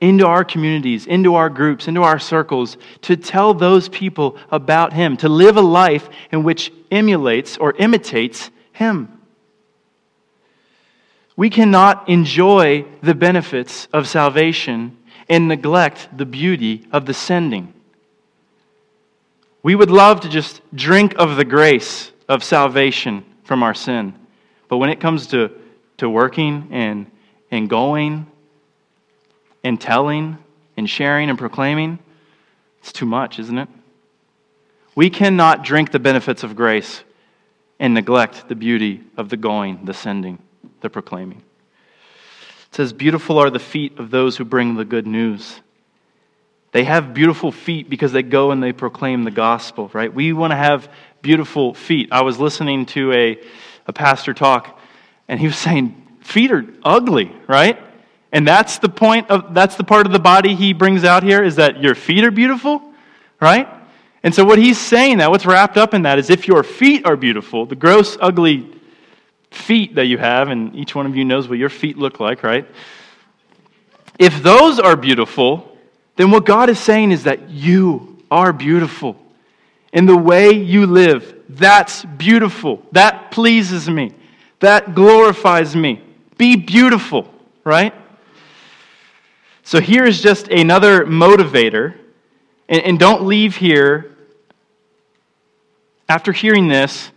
into 0.00 0.26
our 0.26 0.42
communities, 0.42 1.06
into 1.06 1.34
our 1.34 1.50
groups, 1.50 1.86
into 1.86 2.02
our 2.02 2.18
circles, 2.18 2.78
to 3.02 3.14
tell 3.14 3.52
those 3.52 3.90
people 3.90 4.38
about 4.50 4.94
Him, 4.94 5.18
to 5.18 5.28
live 5.28 5.58
a 5.58 5.60
life 5.60 6.08
in 6.32 6.44
which 6.44 6.72
emulates 6.90 7.58
or 7.58 7.74
imitates 7.76 8.50
Him. 8.72 9.20
We 11.36 11.50
cannot 11.50 12.08
enjoy 12.08 12.86
the 13.02 13.14
benefits 13.14 13.86
of 13.92 14.08
salvation 14.08 14.96
and 15.28 15.48
neglect 15.48 16.08
the 16.16 16.26
beauty 16.26 16.86
of 16.92 17.06
the 17.06 17.14
sending. 17.14 17.72
We 19.62 19.74
would 19.74 19.90
love 19.90 20.20
to 20.20 20.28
just 20.28 20.60
drink 20.74 21.14
of 21.18 21.36
the 21.36 21.44
grace 21.44 22.12
of 22.28 22.44
salvation 22.44 23.24
from 23.44 23.62
our 23.62 23.74
sin. 23.74 24.14
But 24.68 24.78
when 24.78 24.90
it 24.90 25.00
comes 25.00 25.28
to, 25.28 25.50
to 25.98 26.08
working 26.08 26.68
and, 26.70 27.10
and 27.50 27.68
going 27.68 28.26
and 29.62 29.80
telling 29.80 30.38
and 30.76 30.88
sharing 30.88 31.30
and 31.30 31.38
proclaiming, 31.38 31.98
it's 32.80 32.92
too 32.92 33.06
much, 33.06 33.38
isn't 33.38 33.56
it? 33.56 33.68
We 34.94 35.10
cannot 35.10 35.64
drink 35.64 35.90
the 35.90 35.98
benefits 35.98 36.42
of 36.42 36.54
grace 36.54 37.02
and 37.80 37.94
neglect 37.94 38.48
the 38.48 38.54
beauty 38.54 39.02
of 39.16 39.28
the 39.28 39.36
going, 39.36 39.84
the 39.84 39.94
sending, 39.94 40.38
the 40.80 40.90
proclaiming. 40.90 41.42
It 42.74 42.78
says, 42.78 42.92
Beautiful 42.92 43.38
are 43.38 43.50
the 43.50 43.60
feet 43.60 44.00
of 44.00 44.10
those 44.10 44.36
who 44.36 44.44
bring 44.44 44.74
the 44.74 44.84
good 44.84 45.06
news. 45.06 45.60
They 46.72 46.82
have 46.82 47.14
beautiful 47.14 47.52
feet 47.52 47.88
because 47.88 48.10
they 48.10 48.24
go 48.24 48.50
and 48.50 48.60
they 48.60 48.72
proclaim 48.72 49.22
the 49.22 49.30
gospel, 49.30 49.92
right? 49.92 50.12
We 50.12 50.32
want 50.32 50.50
to 50.50 50.56
have 50.56 50.88
beautiful 51.22 51.74
feet. 51.74 52.08
I 52.10 52.22
was 52.22 52.40
listening 52.40 52.86
to 52.86 53.12
a, 53.12 53.38
a 53.86 53.92
pastor 53.92 54.34
talk, 54.34 54.76
and 55.28 55.38
he 55.38 55.46
was 55.46 55.56
saying, 55.56 56.18
Feet 56.22 56.50
are 56.50 56.66
ugly, 56.82 57.30
right? 57.46 57.78
And 58.32 58.44
that's 58.44 58.78
the 58.78 58.88
point 58.88 59.30
of 59.30 59.54
that's 59.54 59.76
the 59.76 59.84
part 59.84 60.06
of 60.06 60.12
the 60.12 60.18
body 60.18 60.56
he 60.56 60.72
brings 60.72 61.04
out 61.04 61.22
here 61.22 61.44
is 61.44 61.54
that 61.54 61.80
your 61.80 61.94
feet 61.94 62.24
are 62.24 62.32
beautiful, 62.32 62.82
right? 63.40 63.68
And 64.24 64.34
so 64.34 64.44
what 64.44 64.58
he's 64.58 64.78
saying 64.78 65.18
that 65.18 65.30
what's 65.30 65.46
wrapped 65.46 65.76
up 65.76 65.94
in 65.94 66.02
that 66.02 66.18
is 66.18 66.28
if 66.28 66.48
your 66.48 66.64
feet 66.64 67.06
are 67.06 67.14
beautiful, 67.14 67.66
the 67.66 67.76
gross 67.76 68.18
ugly 68.20 68.73
feet 69.54 69.94
that 69.94 70.06
you 70.06 70.18
have 70.18 70.48
and 70.48 70.74
each 70.74 70.94
one 70.94 71.06
of 71.06 71.16
you 71.16 71.24
knows 71.24 71.48
what 71.48 71.58
your 71.58 71.68
feet 71.68 71.96
look 71.96 72.20
like, 72.20 72.42
right? 72.42 72.66
If 74.18 74.42
those 74.42 74.78
are 74.78 74.96
beautiful, 74.96 75.76
then 76.16 76.30
what 76.30 76.44
God 76.44 76.70
is 76.70 76.78
saying 76.78 77.12
is 77.12 77.24
that 77.24 77.50
you 77.50 78.22
are 78.30 78.52
beautiful. 78.52 79.16
In 79.92 80.06
the 80.06 80.16
way 80.16 80.52
you 80.52 80.86
live, 80.86 81.42
that's 81.48 82.04
beautiful. 82.04 82.82
That 82.92 83.30
pleases 83.30 83.88
me. 83.88 84.12
That 84.60 84.94
glorifies 84.94 85.76
me. 85.76 86.02
Be 86.36 86.56
beautiful, 86.56 87.32
right? 87.64 87.94
So 89.62 89.80
here 89.80 90.04
is 90.04 90.20
just 90.20 90.48
another 90.48 91.04
motivator. 91.04 91.94
And, 92.68 92.82
and 92.82 92.98
don't 92.98 93.26
leave 93.26 93.56
here 93.56 94.16
after 96.08 96.32
hearing 96.32 96.68
this, 96.68 97.10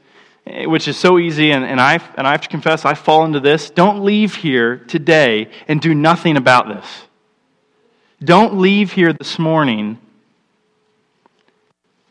Eh, 0.50 0.66
which 0.66 0.88
is 0.88 0.98
so 0.98 1.20
easy, 1.20 1.52
and, 1.52 1.66
and, 1.66 1.80
I, 1.82 2.00
and 2.16 2.28
I 2.28 2.32
have 2.32 2.42
to 2.42 2.50
confess, 2.50 2.86
I 2.86 2.94
fall 2.94 3.26
into 3.26 3.40
this. 3.40 3.70
Don't 3.70 4.04
leave 4.04 4.36
here 4.36 4.78
today 4.78 5.50
and 5.68 5.82
do 5.82 5.94
nothing 5.94 6.38
about 6.38 6.68
this. 6.68 6.86
Don't 8.24 8.58
leave 8.58 8.94
here 8.94 9.14
this 9.14 9.38
morning 9.38 10.00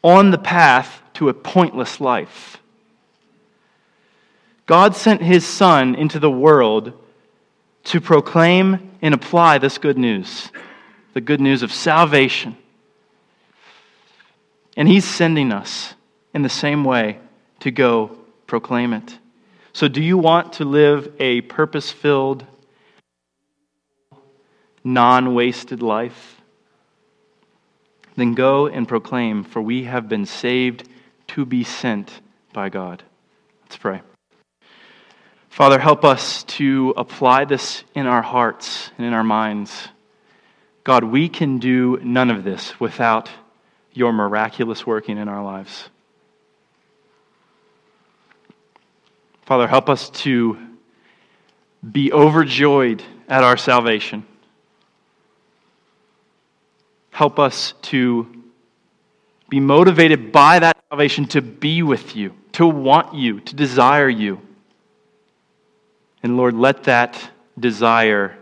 on 0.02 0.30
the 0.30 0.38
path 0.38 1.02
to 1.14 1.28
a 1.28 1.34
pointless 1.34 2.00
life. 2.00 2.58
God 4.66 4.94
sent 4.94 5.22
his 5.22 5.46
Son 5.46 5.94
into 5.94 6.18
the 6.18 6.30
world 6.30 6.92
to 7.84 8.00
proclaim 8.00 8.92
and 9.00 9.14
apply 9.14 9.58
this 9.58 9.78
good 9.78 9.98
news 9.98 10.50
the 11.14 11.20
good 11.22 11.40
news 11.40 11.62
of 11.62 11.72
salvation. 11.72 12.58
And 14.76 14.86
He's 14.86 15.06
sending 15.06 15.50
us 15.50 15.94
in 16.34 16.42
the 16.42 16.50
same 16.50 16.84
way 16.84 17.18
to 17.60 17.70
go 17.70 18.18
proclaim 18.46 18.92
it. 18.92 19.18
So, 19.72 19.88
do 19.88 20.02
you 20.02 20.16
want 20.16 20.54
to 20.54 20.64
live 20.64 21.12
a 21.18 21.42
purpose 21.42 21.90
filled, 21.90 22.46
non 24.82 25.34
wasted 25.34 25.82
life? 25.82 26.40
Then 28.16 28.34
go 28.34 28.66
and 28.66 28.88
proclaim, 28.88 29.44
for 29.44 29.60
we 29.60 29.84
have 29.84 30.08
been 30.08 30.24
saved 30.24 30.88
to 31.28 31.44
be 31.44 31.64
sent 31.64 32.20
by 32.52 32.70
God. 32.70 33.02
Let's 33.64 33.76
pray. 33.76 34.00
Father, 35.50 35.78
help 35.78 36.04
us 36.04 36.42
to 36.44 36.94
apply 36.96 37.44
this 37.46 37.82
in 37.94 38.06
our 38.06 38.22
hearts 38.22 38.90
and 38.96 39.06
in 39.06 39.12
our 39.12 39.24
minds. 39.24 39.88
God, 40.84 41.04
we 41.04 41.28
can 41.28 41.58
do 41.58 41.98
none 42.02 42.30
of 42.30 42.44
this 42.44 42.78
without 42.78 43.30
your 43.92 44.12
miraculous 44.12 44.86
working 44.86 45.18
in 45.18 45.28
our 45.28 45.42
lives. 45.42 45.88
Father, 49.46 49.68
help 49.68 49.88
us 49.88 50.10
to 50.10 50.58
be 51.92 52.12
overjoyed 52.12 53.02
at 53.28 53.44
our 53.44 53.56
salvation. 53.56 54.26
Help 57.10 57.38
us 57.38 57.72
to 57.82 58.26
be 59.48 59.60
motivated 59.60 60.32
by 60.32 60.58
that 60.58 60.76
salvation 60.90 61.26
to 61.26 61.40
be 61.40 61.84
with 61.84 62.16
you, 62.16 62.34
to 62.52 62.66
want 62.66 63.14
you, 63.14 63.38
to 63.38 63.54
desire 63.54 64.08
you. 64.08 64.40
And 66.24 66.36
Lord, 66.36 66.54
let 66.54 66.82
that 66.84 67.30
desire 67.56 68.36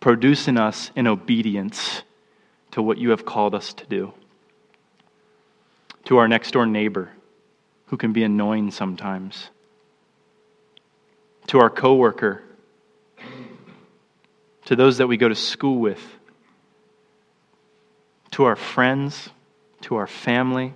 produce 0.00 0.46
in 0.46 0.58
us 0.58 0.90
an 0.94 1.06
obedience 1.06 2.02
to 2.72 2.82
what 2.82 2.98
you 2.98 3.10
have 3.10 3.24
called 3.24 3.54
us 3.54 3.72
to 3.72 3.86
do. 3.86 4.12
To 6.04 6.18
our 6.18 6.28
next 6.28 6.50
door 6.50 6.66
neighbor, 6.66 7.12
who 7.86 7.96
can 7.96 8.12
be 8.12 8.22
annoying 8.24 8.70
sometimes. 8.70 9.48
To 11.48 11.58
our 11.60 11.70
coworker, 11.70 12.42
to 14.66 14.76
those 14.76 14.98
that 14.98 15.06
we 15.06 15.16
go 15.16 15.28
to 15.28 15.34
school 15.34 15.78
with, 15.78 16.00
to 18.32 18.44
our 18.44 18.56
friends, 18.56 19.28
to 19.82 19.96
our 19.96 20.06
family, 20.06 20.74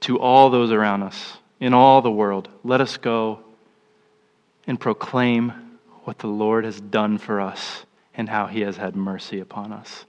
to 0.00 0.18
all 0.18 0.50
those 0.50 0.70
around 0.70 1.02
us 1.02 1.38
in 1.60 1.74
all 1.74 2.02
the 2.02 2.10
world. 2.10 2.48
Let 2.62 2.80
us 2.80 2.96
go 2.96 3.40
and 4.66 4.78
proclaim 4.78 5.52
what 6.04 6.18
the 6.18 6.28
Lord 6.28 6.64
has 6.64 6.80
done 6.80 7.18
for 7.18 7.40
us 7.40 7.84
and 8.14 8.28
how 8.28 8.46
he 8.46 8.60
has 8.60 8.76
had 8.76 8.96
mercy 8.96 9.40
upon 9.40 9.72
us. 9.72 10.06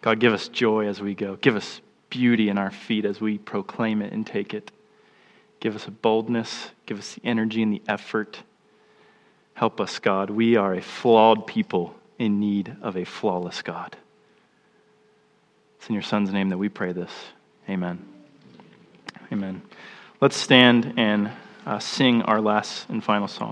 God, 0.00 0.18
give 0.18 0.32
us 0.32 0.48
joy 0.48 0.88
as 0.88 1.00
we 1.00 1.14
go. 1.14 1.36
Give 1.36 1.56
us 1.56 1.80
beauty 2.10 2.48
in 2.48 2.58
our 2.58 2.70
feet 2.70 3.04
as 3.04 3.20
we 3.20 3.38
proclaim 3.38 4.02
it 4.02 4.12
and 4.12 4.26
take 4.26 4.54
it. 4.54 4.70
Give 5.62 5.76
us 5.76 5.86
a 5.86 5.92
boldness. 5.92 6.70
Give 6.86 6.98
us 6.98 7.14
the 7.14 7.24
energy 7.24 7.62
and 7.62 7.72
the 7.72 7.82
effort. 7.86 8.42
Help 9.54 9.80
us, 9.80 10.00
God. 10.00 10.28
We 10.28 10.56
are 10.56 10.74
a 10.74 10.82
flawed 10.82 11.46
people 11.46 11.94
in 12.18 12.40
need 12.40 12.76
of 12.82 12.96
a 12.96 13.04
flawless 13.04 13.62
God. 13.62 13.96
It's 15.78 15.86
in 15.86 15.94
your 15.94 16.02
Son's 16.02 16.32
name 16.32 16.48
that 16.48 16.58
we 16.58 16.68
pray 16.68 16.90
this. 16.90 17.12
Amen. 17.68 18.04
Amen. 19.30 19.62
Let's 20.20 20.36
stand 20.36 20.94
and 20.96 21.30
uh, 21.64 21.78
sing 21.78 22.22
our 22.22 22.40
last 22.40 22.88
and 22.88 23.04
final 23.04 23.28
song. 23.28 23.50